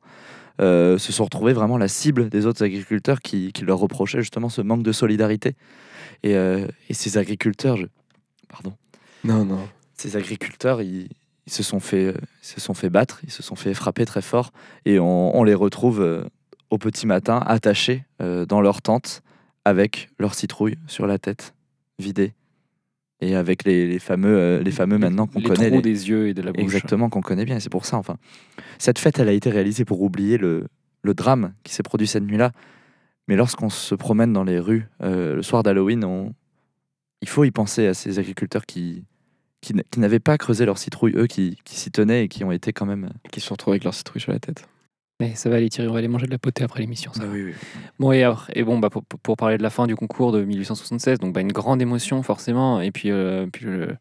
euh, 0.61 0.99
se 0.99 1.13
sont 1.13 1.25
retrouvés 1.25 1.53
vraiment 1.53 1.79
la 1.79 1.89
cible 1.89 2.29
des 2.29 2.47
autres 2.47 2.65
agriculteurs 2.65 3.21
qui, 3.21 3.53
qui 3.53 3.65
leur 3.65 3.79
reprochaient 3.79 4.21
justement 4.21 4.49
ce 4.49 4.61
manque 4.63 4.83
de 4.83 4.93
solidarité. 4.93 5.57
Et, 6.23 6.37
euh, 6.37 6.67
et 6.89 6.95
ces 6.95 7.19
agriculteurs, 7.19 7.77
je- 7.77 7.87
pardon, 8.49 8.75
Non, 9.25 9.45
non. 9.45 9.69
ces 9.95 10.17
agriculteurs, 10.17 10.81
ils, 10.83 11.09
ils 11.47 11.53
se 11.53 11.63
sont 11.65 11.81
fait, 11.81 12.07
euh, 12.07 12.15
se 12.43 12.61
sont 12.61 12.75
fait 12.75 12.91
battre, 12.91 13.21
ils 13.25 13.33
se 13.33 13.43
sont 13.43 13.57
fait 13.57 13.75
frapper 13.75 14.05
très 14.05 14.23
fort, 14.23 14.53
et 14.85 15.01
on, 15.01 15.37
on 15.37 15.43
les 15.43 15.55
retrouve 15.55 16.29
au 16.71 16.79
petit 16.79 17.07
matin 17.07 17.43
attachés 17.45 18.05
dans 18.21 18.61
leur 18.61 18.81
tente 18.81 19.23
avec 19.65 20.09
leur 20.19 20.35
citrouille 20.35 20.77
sur 20.87 21.07
la 21.07 21.19
tête, 21.19 21.55
vidée. 21.99 22.33
Et 23.23 23.37
avec 23.37 23.63
les, 23.65 23.87
les 23.87 24.01
fameux, 24.01 24.37
euh, 24.37 24.63
les 24.63 24.73
fameux 24.73 24.99
maintenant 24.99 25.29
qu'on 25.29 25.41
connaît. 25.41 25.69
trous 25.69 25.77
les- 25.77 25.81
des 25.83 26.09
yeux 26.09 26.27
et 26.29 26.35
de 26.35 26.43
la 26.43 26.51
bouche. 26.53 26.63
Exactement, 26.63 27.09
qu'on 27.09 27.21
connaît 27.21 27.45
bien. 27.45 27.57
Et 27.57 27.61
c'est 27.61 27.71
pour 27.71 27.85
ça, 27.87 27.97
enfin. 27.97 28.17
Cette 28.79 28.99
fête, 28.99 29.21
elle 29.21 29.29
a 29.29 29.33
été 29.33 29.49
réalisée 29.49 29.85
pour 29.85 30.03
oublier 30.03 30.39
le, 30.39 30.67
le 31.03 31.15
drame 31.15 31.53
qui 31.63 31.73
s'est 31.73 31.85
produit 31.85 32.09
cette 32.09 32.25
nuit-là. 32.25 32.51
Mais 33.29 33.37
lorsqu'on 33.37 33.71
se 33.71 33.95
promène 33.95 34.33
dans 34.33 34.43
les 34.43 34.59
rues 34.59 34.89
euh, 35.03 35.37
le 35.37 35.43
soir 35.43 35.63
d'Halloween, 35.63 36.05
on... 36.05 36.35
il 37.21 37.29
faut 37.29 37.45
y 37.45 37.53
penser 37.53 37.87
à 37.87 37.95
ces 37.95 38.19
agriculteurs 38.19 38.67
qui, 38.67 39.05
qui, 39.61 39.73
n'avaient 39.99 40.19
pas 40.19 40.37
creusé 40.37 40.67
leur 40.67 40.77
citrouille, 40.79 41.15
eux 41.17 41.29
qui, 41.29 41.57
qui 41.65 41.77
s'y 41.77 41.93
tenaient 41.93 42.25
et 42.25 42.29
qui 42.29 42.43
ont 42.43 42.51
été 42.51 42.73
quand 42.73 42.87
même. 42.87 43.11
Qui 43.31 43.41
se 43.41 43.47
sont 43.47 43.55
retrouvés 43.55 43.75
avec 43.77 43.85
leur 43.85 43.95
citrouille 43.95 44.21
sur 44.21 44.33
la 44.33 44.41
tête. 44.41 44.67
Mais 45.23 45.35
ça 45.37 45.49
va 45.51 45.57
aller 45.57 45.69
Thierry, 45.69 45.89
on 45.89 45.93
va 45.93 45.99
aller 45.99 46.09
manger 46.09 46.27
de 46.27 46.33
la 46.33 46.39
potée 46.39 46.65
après 46.65 46.81
l'émission. 46.81 47.13
ça. 47.13 47.23
oui, 47.31 47.43
oui. 47.45 47.53
Bon, 48.01 48.11
et, 48.13 48.29
et 48.55 48.65
bon, 48.65 48.79
bah, 48.79 48.91
pour, 48.91 49.03
pour- 49.05 49.37
parler 49.37 49.57
de 49.57 49.63
la 49.63 49.71
fin 49.71 49.87
du 49.87 49.95
concours 49.97 50.33
de 50.33 50.43
1876, 50.43 51.19
donc 51.21 51.33
bah, 51.33 51.41
une 51.41 51.53
grande 51.53 51.81
émotion 51.81 52.23
forcément. 52.23 52.81
Et 52.81 52.91
puis, 52.91 53.11
euh, 53.11 53.47
puis 53.53 53.67
le- 53.67 53.97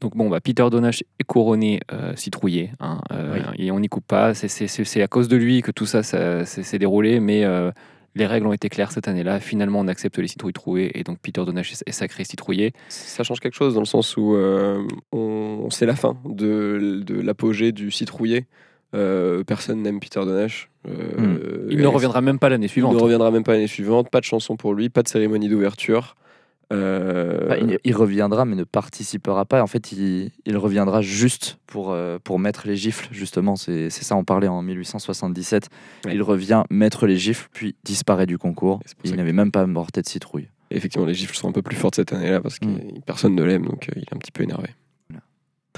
donc 0.00 0.16
bon, 0.16 0.28
bah, 0.30 0.40
Peter 0.40 0.64
Donash 0.70 1.02
est 1.18 1.24
couronné 1.24 1.80
euh, 1.92 2.14
citrouillé. 2.16 2.70
hein, 2.80 3.00
euh, 3.12 3.40
Et 3.58 3.70
on 3.70 3.80
n'y 3.80 3.88
coupe 3.88 4.06
pas. 4.06 4.32
C'est- 4.34 4.48
C'est 4.48 4.66
c'est- 4.68 4.84
c'est 4.84 5.02
à 5.02 5.08
cause 5.08 5.28
de 5.28 5.36
lui 5.36 5.60
que 5.62 5.70
tout 5.72 5.86
ça, 5.86 6.02
ça 6.02 6.44
s'est 6.46 6.78
déroulé. 6.78 7.20
Mais 7.20 7.44
euh, 7.44 7.70
les 8.14 8.26
règles 8.26 8.46
ont 8.46 8.52
été 8.52 8.68
claires 8.68 8.92
cette 8.92 9.08
année-là. 9.08 9.38
Finalement, 9.40 9.80
on 9.80 9.88
accepte 9.88 10.18
les 10.18 10.26
citrouilles 10.28 10.52
trouées. 10.52 10.90
Et 10.94 11.04
donc, 11.04 11.18
Peter 11.20 11.44
Donash 11.44 11.72
est, 11.72 11.82
est 11.86 11.92
sacré 11.92 12.24
citrouillé. 12.24 12.72
Ça 12.88 13.22
change 13.24 13.40
quelque 13.40 13.54
chose 13.56 13.74
dans 13.74 13.80
le 13.80 13.86
sens 13.86 14.16
où 14.16 14.34
euh, 14.34 14.82
on, 15.12 15.68
c'est 15.70 15.86
la 15.86 15.94
fin 15.96 16.16
de, 16.24 17.02
de 17.04 17.20
l'apogée 17.20 17.72
du 17.72 17.90
citrouillé. 17.90 18.46
Euh, 18.94 19.44
personne 19.44 19.82
n'aime 19.82 20.00
Peter 20.00 20.20
Donash. 20.20 20.68
Euh, 20.88 21.66
Il 21.70 21.78
ne 21.78 21.86
reviendra 21.86 22.20
même 22.20 22.38
pas 22.38 22.48
l'année 22.48 22.66
Il 22.66 22.70
suivante. 22.70 22.94
ne 22.94 23.00
reviendra 23.00 23.30
même 23.30 23.44
pas 23.44 23.52
l'année 23.52 23.66
suivante. 23.68 24.10
Pas 24.10 24.20
de 24.20 24.24
chanson 24.24 24.56
pour 24.56 24.74
lui, 24.74 24.88
pas 24.88 25.02
de 25.02 25.08
cérémonie 25.08 25.48
d'ouverture. 25.48 26.16
Euh, 26.72 27.46
Enfin, 27.46 27.56
il, 27.60 27.78
il 27.84 27.96
reviendra, 27.96 28.44
mais 28.44 28.54
ne 28.56 28.64
participera 28.64 29.44
pas. 29.44 29.62
En 29.62 29.66
fait, 29.66 29.90
il, 29.92 30.30
il 30.46 30.56
reviendra 30.56 31.02
juste 31.02 31.58
pour, 31.66 31.90
euh, 31.92 32.18
pour 32.22 32.38
mettre 32.38 32.66
les 32.68 32.76
gifles, 32.76 33.08
justement. 33.10 33.56
C'est 33.56 33.90
ça, 33.90 34.14
on 34.16 34.24
parlait 34.24 34.46
en 34.48 34.62
1877. 34.62 35.68
Ouais. 36.06 36.14
Il 36.14 36.22
revient 36.22 36.62
mettre 36.70 37.06
les 37.06 37.16
gifles, 37.16 37.48
puis 37.52 37.74
disparaît 37.84 38.26
du 38.26 38.38
concours. 38.38 38.80
Il 39.04 39.10
que- 39.12 39.16
n'avait 39.16 39.32
même 39.32 39.50
pas 39.50 39.66
porté 39.66 40.00
de 40.02 40.08
citrouille. 40.08 40.48
Effectivement, 40.70 41.06
les 41.06 41.14
gifles 41.14 41.34
sont 41.34 41.48
un 41.48 41.52
peu 41.52 41.62
plus 41.62 41.74
fortes 41.76 41.96
cette 41.96 42.12
année-là 42.12 42.40
parce 42.40 42.60
que 42.60 42.66
Mm. 42.66 43.00
personne 43.04 43.34
ne 43.34 43.42
l'aime, 43.42 43.66
donc 43.66 43.88
euh, 43.88 43.92
il 43.96 44.02
est 44.02 44.14
un 44.14 44.18
petit 44.18 44.30
peu 44.30 44.44
énervé. 44.44 44.68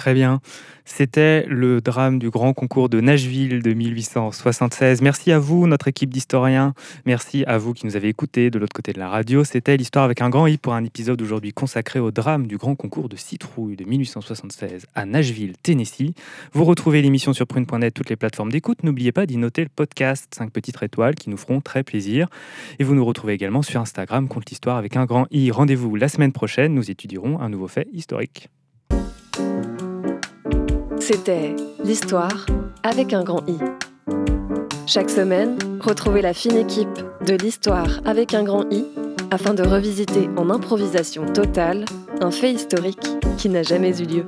Très 0.03 0.15
bien. 0.15 0.41
C'était 0.85 1.47
le 1.47 1.81
drame 1.81 2.19
du 2.19 2.29
grand 2.29 2.55
concours 2.55 2.89
de 2.89 3.01
Nashville 3.01 3.63
de 3.63 3.73
1876. 3.73 5.01
Merci 5.01 5.31
à 5.31 5.39
vous, 5.39 5.69
notre 5.69 5.87
équipe 5.87 6.11
d'historiens. 6.11 6.75
Merci 7.07 7.45
à 7.47 7.57
vous 7.57 7.73
qui 7.73 7.87
nous 7.87 7.95
avez 7.95 8.09
écoutés 8.09 8.51
de 8.51 8.59
l'autre 8.59 8.73
côté 8.73 8.93
de 8.93 8.99
la 8.99 9.09
radio. 9.09 9.45
C'était 9.45 9.77
l'histoire 9.77 10.05
avec 10.05 10.21
un 10.21 10.29
grand 10.29 10.49
i 10.49 10.59
pour 10.59 10.75
un 10.75 10.83
épisode 10.83 11.23
aujourd'hui 11.23 11.53
consacré 11.53 12.01
au 12.01 12.11
drame 12.11 12.49
du 12.49 12.57
grand 12.57 12.75
concours 12.75 13.09
de 13.09 13.15
citrouille 13.15 13.77
de 13.77 13.85
1876 13.85 14.87
à 14.97 15.07
Nashville, 15.07 15.55
Tennessee. 15.63 16.15
Vous 16.53 16.65
retrouvez 16.65 17.01
l'émission 17.01 17.33
sur 17.33 17.47
prune.net, 17.47 17.95
toutes 17.95 18.11
les 18.11 18.17
plateformes 18.17 18.51
d'écoute. 18.51 18.83
N'oubliez 18.83 19.13
pas 19.13 19.25
d'y 19.25 19.37
noter 19.37 19.63
le 19.63 19.71
podcast 19.71 20.35
5 20.35 20.51
petites 20.51 20.83
étoiles 20.83 21.15
qui 21.15 21.31
nous 21.31 21.37
feront 21.37 21.61
très 21.61 21.85
plaisir. 21.85 22.27
Et 22.81 22.83
vous 22.83 22.97
nous 22.97 23.05
retrouvez 23.05 23.35
également 23.35 23.63
sur 23.63 23.81
Instagram, 23.81 24.27
compte 24.27 24.51
l'histoire 24.51 24.79
avec 24.79 24.97
un 24.97 25.05
grand 25.05 25.29
i. 25.31 25.53
Rendez-vous 25.53 25.95
la 25.95 26.09
semaine 26.09 26.33
prochaine. 26.33 26.75
Nous 26.75 26.91
étudierons 26.91 27.39
un 27.39 27.49
nouveau 27.49 27.69
fait 27.69 27.87
historique. 27.93 28.49
C'était 31.05 31.57
l'histoire 31.83 32.47
avec 32.85 33.13
un 33.13 33.25
grand 33.25 33.43
I. 33.49 33.59
Chaque 34.87 35.11
semaine, 35.11 35.59
retrouvez 35.81 36.23
la 36.23 36.33
fine 36.33 36.57
équipe 36.57 36.97
de 37.27 37.35
l'histoire 37.35 38.01
avec 38.05 38.35
un 38.35 38.45
grand 38.45 38.71
I 38.71 38.85
afin 39.33 39.53
de 39.53 39.65
revisiter 39.65 40.31
en 40.37 40.49
improvisation 40.49 41.27
totale 41.27 41.87
un 42.21 42.31
fait 42.31 42.53
historique 42.53 43.05
qui 43.37 43.49
n'a 43.49 43.65
jamais 43.65 44.01
eu 44.01 44.05
lieu. 44.05 44.25